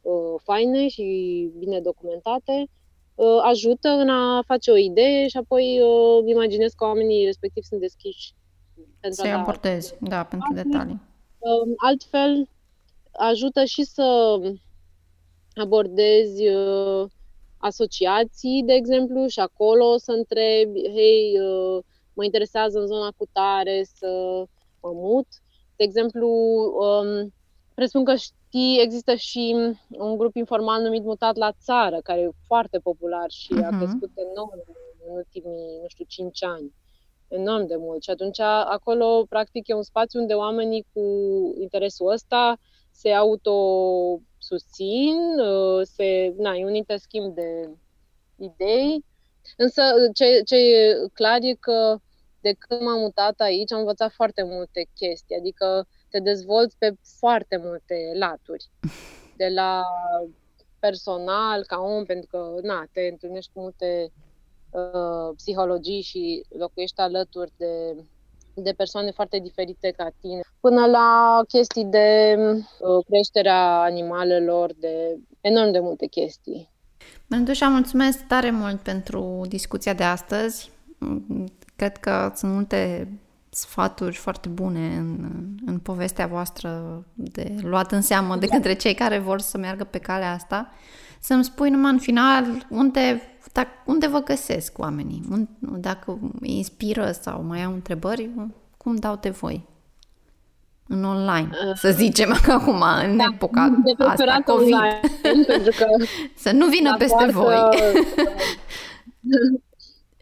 uh, 0.00 0.40
faine 0.42 0.88
și 0.88 1.04
bine 1.58 1.80
documentate. 1.80 2.64
Uh, 3.14 3.40
ajută 3.42 3.88
în 3.88 4.08
a 4.08 4.42
face 4.46 4.70
o 4.70 4.76
idee 4.76 5.28
și 5.28 5.36
apoi 5.36 5.80
uh, 5.80 6.28
imaginez 6.28 6.72
că 6.72 6.84
oamenii 6.84 7.24
respectiv 7.24 7.62
sunt 7.62 7.80
deschiși 7.80 8.34
pentru 9.00 9.22
Să-i 9.22 9.32
abordezi, 9.32 9.94
da, 10.00 10.24
pentru 10.24 10.52
detalii. 10.54 11.00
Uh, 11.38 11.74
altfel, 11.76 12.48
ajută 13.12 13.64
și 13.64 13.82
să 13.82 14.38
abordezi 15.54 16.48
uh, 16.48 17.10
asociații, 17.58 18.62
de 18.66 18.72
exemplu, 18.72 19.26
și 19.26 19.40
acolo 19.40 19.96
să 19.96 20.12
întrebi, 20.12 20.80
hei, 20.94 21.40
uh, 21.40 21.82
mă 22.12 22.24
interesează 22.24 22.78
în 22.78 22.86
zona 22.86 23.12
cu 23.16 23.26
tare 23.32 23.82
să 23.94 24.42
mă 24.82 24.90
mut. 24.92 25.26
De 25.76 25.84
exemplu, 25.84 26.28
um, 26.80 27.32
presupun 27.74 28.04
că 28.04 28.14
știi, 28.14 28.80
există 28.82 29.14
și 29.14 29.56
un 29.88 30.16
grup 30.16 30.34
informal 30.36 30.82
numit 30.82 31.04
Mutat 31.04 31.36
la 31.36 31.52
Țară, 31.52 31.98
care 32.02 32.20
e 32.20 32.30
foarte 32.46 32.78
popular 32.78 33.30
și 33.30 33.54
uh-huh. 33.54 33.64
a 33.64 33.70
mhm. 33.70 33.78
crescut 33.78 34.10
enorm 34.14 34.62
în 35.06 35.14
ultimii, 35.14 35.78
nu 35.80 35.88
știu, 35.88 36.04
5 36.08 36.44
ani. 36.44 36.74
Enorm 37.28 37.66
de 37.66 37.76
mult. 37.76 38.02
Și 38.02 38.10
atunci 38.10 38.40
acolo, 38.40 39.24
practic, 39.28 39.68
e 39.68 39.74
un 39.74 39.82
spațiu 39.82 40.20
unde 40.20 40.34
oamenii 40.34 40.86
cu 40.92 41.02
interesul 41.60 42.10
ăsta 42.10 42.58
se 43.00 43.10
auto-susțin, 43.10 45.16
uh, 45.38 45.86
se, 45.86 46.34
na, 46.36 46.54
e 46.54 46.64
un 46.64 46.74
interschimb 46.74 47.34
de 47.34 47.68
idei, 48.36 49.04
însă 49.56 49.82
ce, 50.14 50.42
ce 50.44 50.56
e 50.56 51.08
clar 51.12 51.38
e 51.42 51.54
că 51.54 51.98
de 52.40 52.54
când 52.58 52.80
m-am 52.80 53.00
mutat 53.00 53.40
aici 53.40 53.72
am 53.72 53.78
învățat 53.78 54.12
foarte 54.12 54.42
multe 54.42 54.88
chestii, 54.94 55.36
adică 55.36 55.86
te 56.10 56.20
dezvolți 56.20 56.76
pe 56.78 56.94
foarte 57.18 57.56
multe 57.56 58.12
laturi, 58.14 58.70
de 59.36 59.48
la 59.48 59.84
personal, 60.78 61.64
ca 61.66 61.78
om, 61.78 62.04
pentru 62.04 62.28
că 62.30 62.58
na, 62.62 62.86
te 62.92 63.00
întâlnești 63.00 63.50
cu 63.52 63.60
multe 63.60 64.12
uh, 64.70 65.34
psihologii 65.36 66.00
și 66.00 66.44
locuiești 66.48 67.00
alături 67.00 67.52
de 67.56 68.04
de 68.62 68.72
persoane 68.76 69.10
foarte 69.10 69.38
diferite 69.38 69.92
ca 69.96 70.08
tine, 70.20 70.40
până 70.60 70.86
la 70.86 71.40
chestii 71.48 71.84
de 71.84 72.36
uh, 72.38 73.04
creșterea 73.06 73.80
animalelor, 73.80 74.70
de 74.78 75.18
enorm 75.40 75.70
de 75.70 75.80
multe 75.80 76.06
chestii. 76.06 76.70
Mândușa, 77.26 77.68
mulțumesc 77.68 78.26
tare 78.26 78.50
mult 78.50 78.80
pentru 78.80 79.40
discuția 79.48 79.94
de 79.94 80.04
astăzi. 80.04 80.70
Cred 81.76 81.96
că 81.96 82.32
sunt 82.34 82.52
multe 82.52 83.08
sfaturi 83.50 84.16
foarte 84.16 84.48
bune 84.48 84.96
în, 84.96 85.30
în 85.66 85.78
povestea 85.78 86.26
voastră 86.26 87.04
de 87.14 87.54
luat 87.62 87.92
în 87.92 88.02
seamă 88.02 88.36
de 88.36 88.46
către 88.46 88.72
cei 88.72 88.94
care 88.94 89.18
vor 89.18 89.40
să 89.40 89.58
meargă 89.58 89.84
pe 89.84 89.98
calea 89.98 90.32
asta. 90.32 90.72
Să-mi 91.20 91.44
spui 91.44 91.70
numai 91.70 91.92
în 91.92 91.98
final 91.98 92.66
unde 92.70 93.22
dar 93.52 93.68
unde 93.86 94.06
vă 94.06 94.18
găsesc 94.18 94.78
oamenii? 94.78 95.48
Dacă 95.60 96.18
îi 96.40 96.56
inspiră 96.56 97.10
sau 97.10 97.42
mai 97.42 97.62
au 97.62 97.72
întrebări, 97.72 98.30
cum 98.76 98.96
dau 98.96 99.18
de 99.20 99.30
voi? 99.30 99.68
În 100.88 101.04
online, 101.04 101.48
uh, 101.50 101.74
să 101.74 101.90
zicem 101.90 102.36
acum, 102.48 102.82
în 103.02 103.16
da, 103.16 103.24
epoca 103.32 103.82
de 103.84 104.04
asta, 104.04 104.42
COVID. 104.44 104.74
Online, 104.74 105.00
pentru 105.46 105.72
că 105.78 105.86
să 106.44 106.52
nu 106.52 106.66
vină 106.66 106.96
peste 106.98 107.30
poartă, 107.32 107.32
voi. 107.32 107.56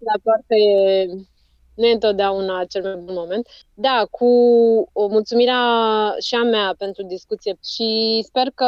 la 0.09 0.19
poartă 0.23 0.55
e 0.55 1.07
nu 1.75 1.87
e 1.87 1.93
întotdeauna 1.93 2.65
cel 2.65 2.83
mai 2.83 2.97
bun 3.05 3.15
moment. 3.15 3.47
Da, 3.75 4.07
cu 4.11 4.27
o 4.93 5.07
mulțumirea 5.07 5.63
și 6.21 6.35
a 6.35 6.43
mea 6.43 6.75
pentru 6.79 7.03
discuție 7.03 7.59
și 7.65 8.21
sper 8.25 8.51
că 8.55 8.67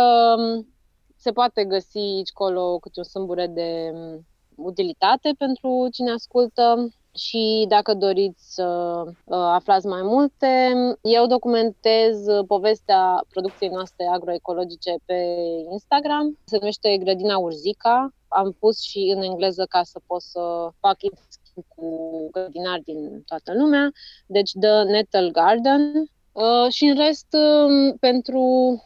se 1.20 1.32
poate 1.32 1.64
găsi 1.64 1.98
aici 1.98 2.30
colo 2.30 2.78
câte 2.78 2.98
un 2.98 3.04
sâmbure 3.04 3.46
de 3.46 3.92
utilitate 4.54 5.34
pentru 5.38 5.88
cine 5.92 6.10
ascultă 6.10 6.88
și 7.14 7.64
dacă 7.68 7.94
doriți 7.94 8.54
să 8.54 9.02
uh, 9.06 9.12
aflați 9.24 9.86
mai 9.86 10.02
multe, 10.02 10.72
eu 11.02 11.26
documentez 11.26 12.26
povestea 12.46 13.24
producției 13.28 13.70
noastre 13.70 14.04
agroecologice 14.06 14.94
pe 15.04 15.14
Instagram. 15.70 16.38
Se 16.44 16.56
numește 16.58 16.96
Grădina 16.98 17.38
Urzica. 17.38 18.14
Am 18.28 18.56
pus 18.58 18.80
și 18.80 19.12
în 19.16 19.22
engleză 19.22 19.64
ca 19.68 19.82
să 19.82 20.00
pot 20.06 20.22
să 20.22 20.68
fac 20.80 20.96
cu 21.68 22.28
grădinari 22.32 22.82
din 22.82 23.22
toată 23.26 23.52
lumea. 23.54 23.90
Deci 24.26 24.50
The 24.60 24.82
Nettle 24.82 25.30
Garden 25.30 26.10
Uh, 26.32 26.66
și 26.68 26.84
în 26.84 26.96
rest, 26.96 27.26
um, 27.32 27.96
pentru 27.96 28.40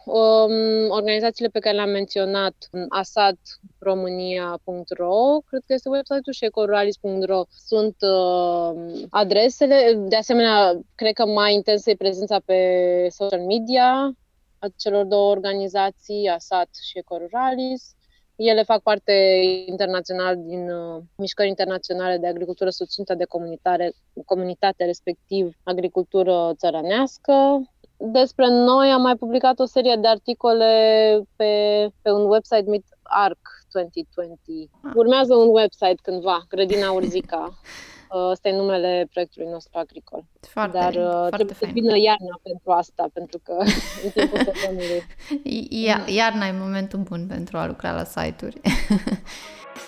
um, 0.05 0.89
organizațiile 0.89 1.49
pe 1.49 1.59
care 1.59 1.75
le-am 1.75 1.91
menționat, 1.91 2.69
um, 2.73 2.87
asadromânia.ro, 2.89 5.39
cred 5.47 5.63
că 5.67 5.73
este 5.73 5.89
website-ul 5.89 6.33
și 6.33 6.45
ecoruralis.ro, 6.45 7.45
sunt 7.67 7.97
uh, 8.01 8.73
adresele. 9.11 9.93
De 10.09 10.17
asemenea, 10.17 10.81
cred 10.95 11.13
că 11.13 11.27
mai 11.27 11.55
intensă 11.55 11.91
e 11.91 11.95
prezența 11.95 12.41
pe 12.45 12.59
social 13.11 13.41
media 13.41 14.17
a 14.59 14.67
celor 14.77 15.05
două 15.05 15.31
organizații, 15.31 16.29
ASAT 16.29 16.69
și 16.91 16.99
Ecoruralis. 16.99 17.95
Ele 18.37 18.63
fac 18.63 18.83
parte 18.83 19.13
internațional 19.67 20.37
din 20.37 20.71
uh, 20.71 21.03
mișcări 21.17 21.49
internaționale 21.49 22.19
de 22.19 22.27
agricultură 22.27 22.71
susținută 22.71 23.15
de 23.15 23.25
comunitate, 23.25 23.93
comunitate, 24.25 24.85
respectiv 24.85 25.57
agricultură 25.63 26.53
țărănească. 26.57 27.33
Despre 27.97 28.49
noi 28.49 28.91
am 28.91 29.01
mai 29.01 29.17
publicat 29.17 29.59
o 29.59 29.65
serie 29.65 29.97
de 30.01 30.09
articole 30.09 30.69
pe, 31.37 31.89
pe 32.03 32.11
un 32.11 32.25
website 32.25 32.63
numit 32.65 32.85
ARC 33.03 33.39
2020. 33.73 34.69
Urmează 34.95 35.35
un 35.35 35.49
website 35.51 35.99
cândva, 36.03 36.45
Grădina 36.49 36.91
Urzica. 36.91 37.49
Ăsta 38.31 38.49
e 38.49 38.57
numele 38.57 39.09
proiectului 39.13 39.49
nostru 39.51 39.79
agricol. 39.79 40.25
Foarte, 40.41 40.79
Dar 40.79 40.95
uh, 40.95 41.03
foarte 41.11 41.37
trebuie 41.37 41.57
fain. 41.57 41.73
să 41.73 41.81
vină 41.81 41.97
iarna 41.99 42.41
pentru 42.43 42.71
asta, 42.71 43.11
pentru 43.13 43.39
că 43.43 43.53
în 44.05 44.11
timpul 44.15 44.39
sezonului... 44.53 45.03
Ia, 45.69 46.05
iarna 46.07 46.47
e 46.47 46.53
momentul 46.53 46.99
bun 46.99 47.27
pentru 47.27 47.57
a 47.57 47.67
lucra 47.67 47.93
la 47.93 48.05
site-uri. 48.05 48.61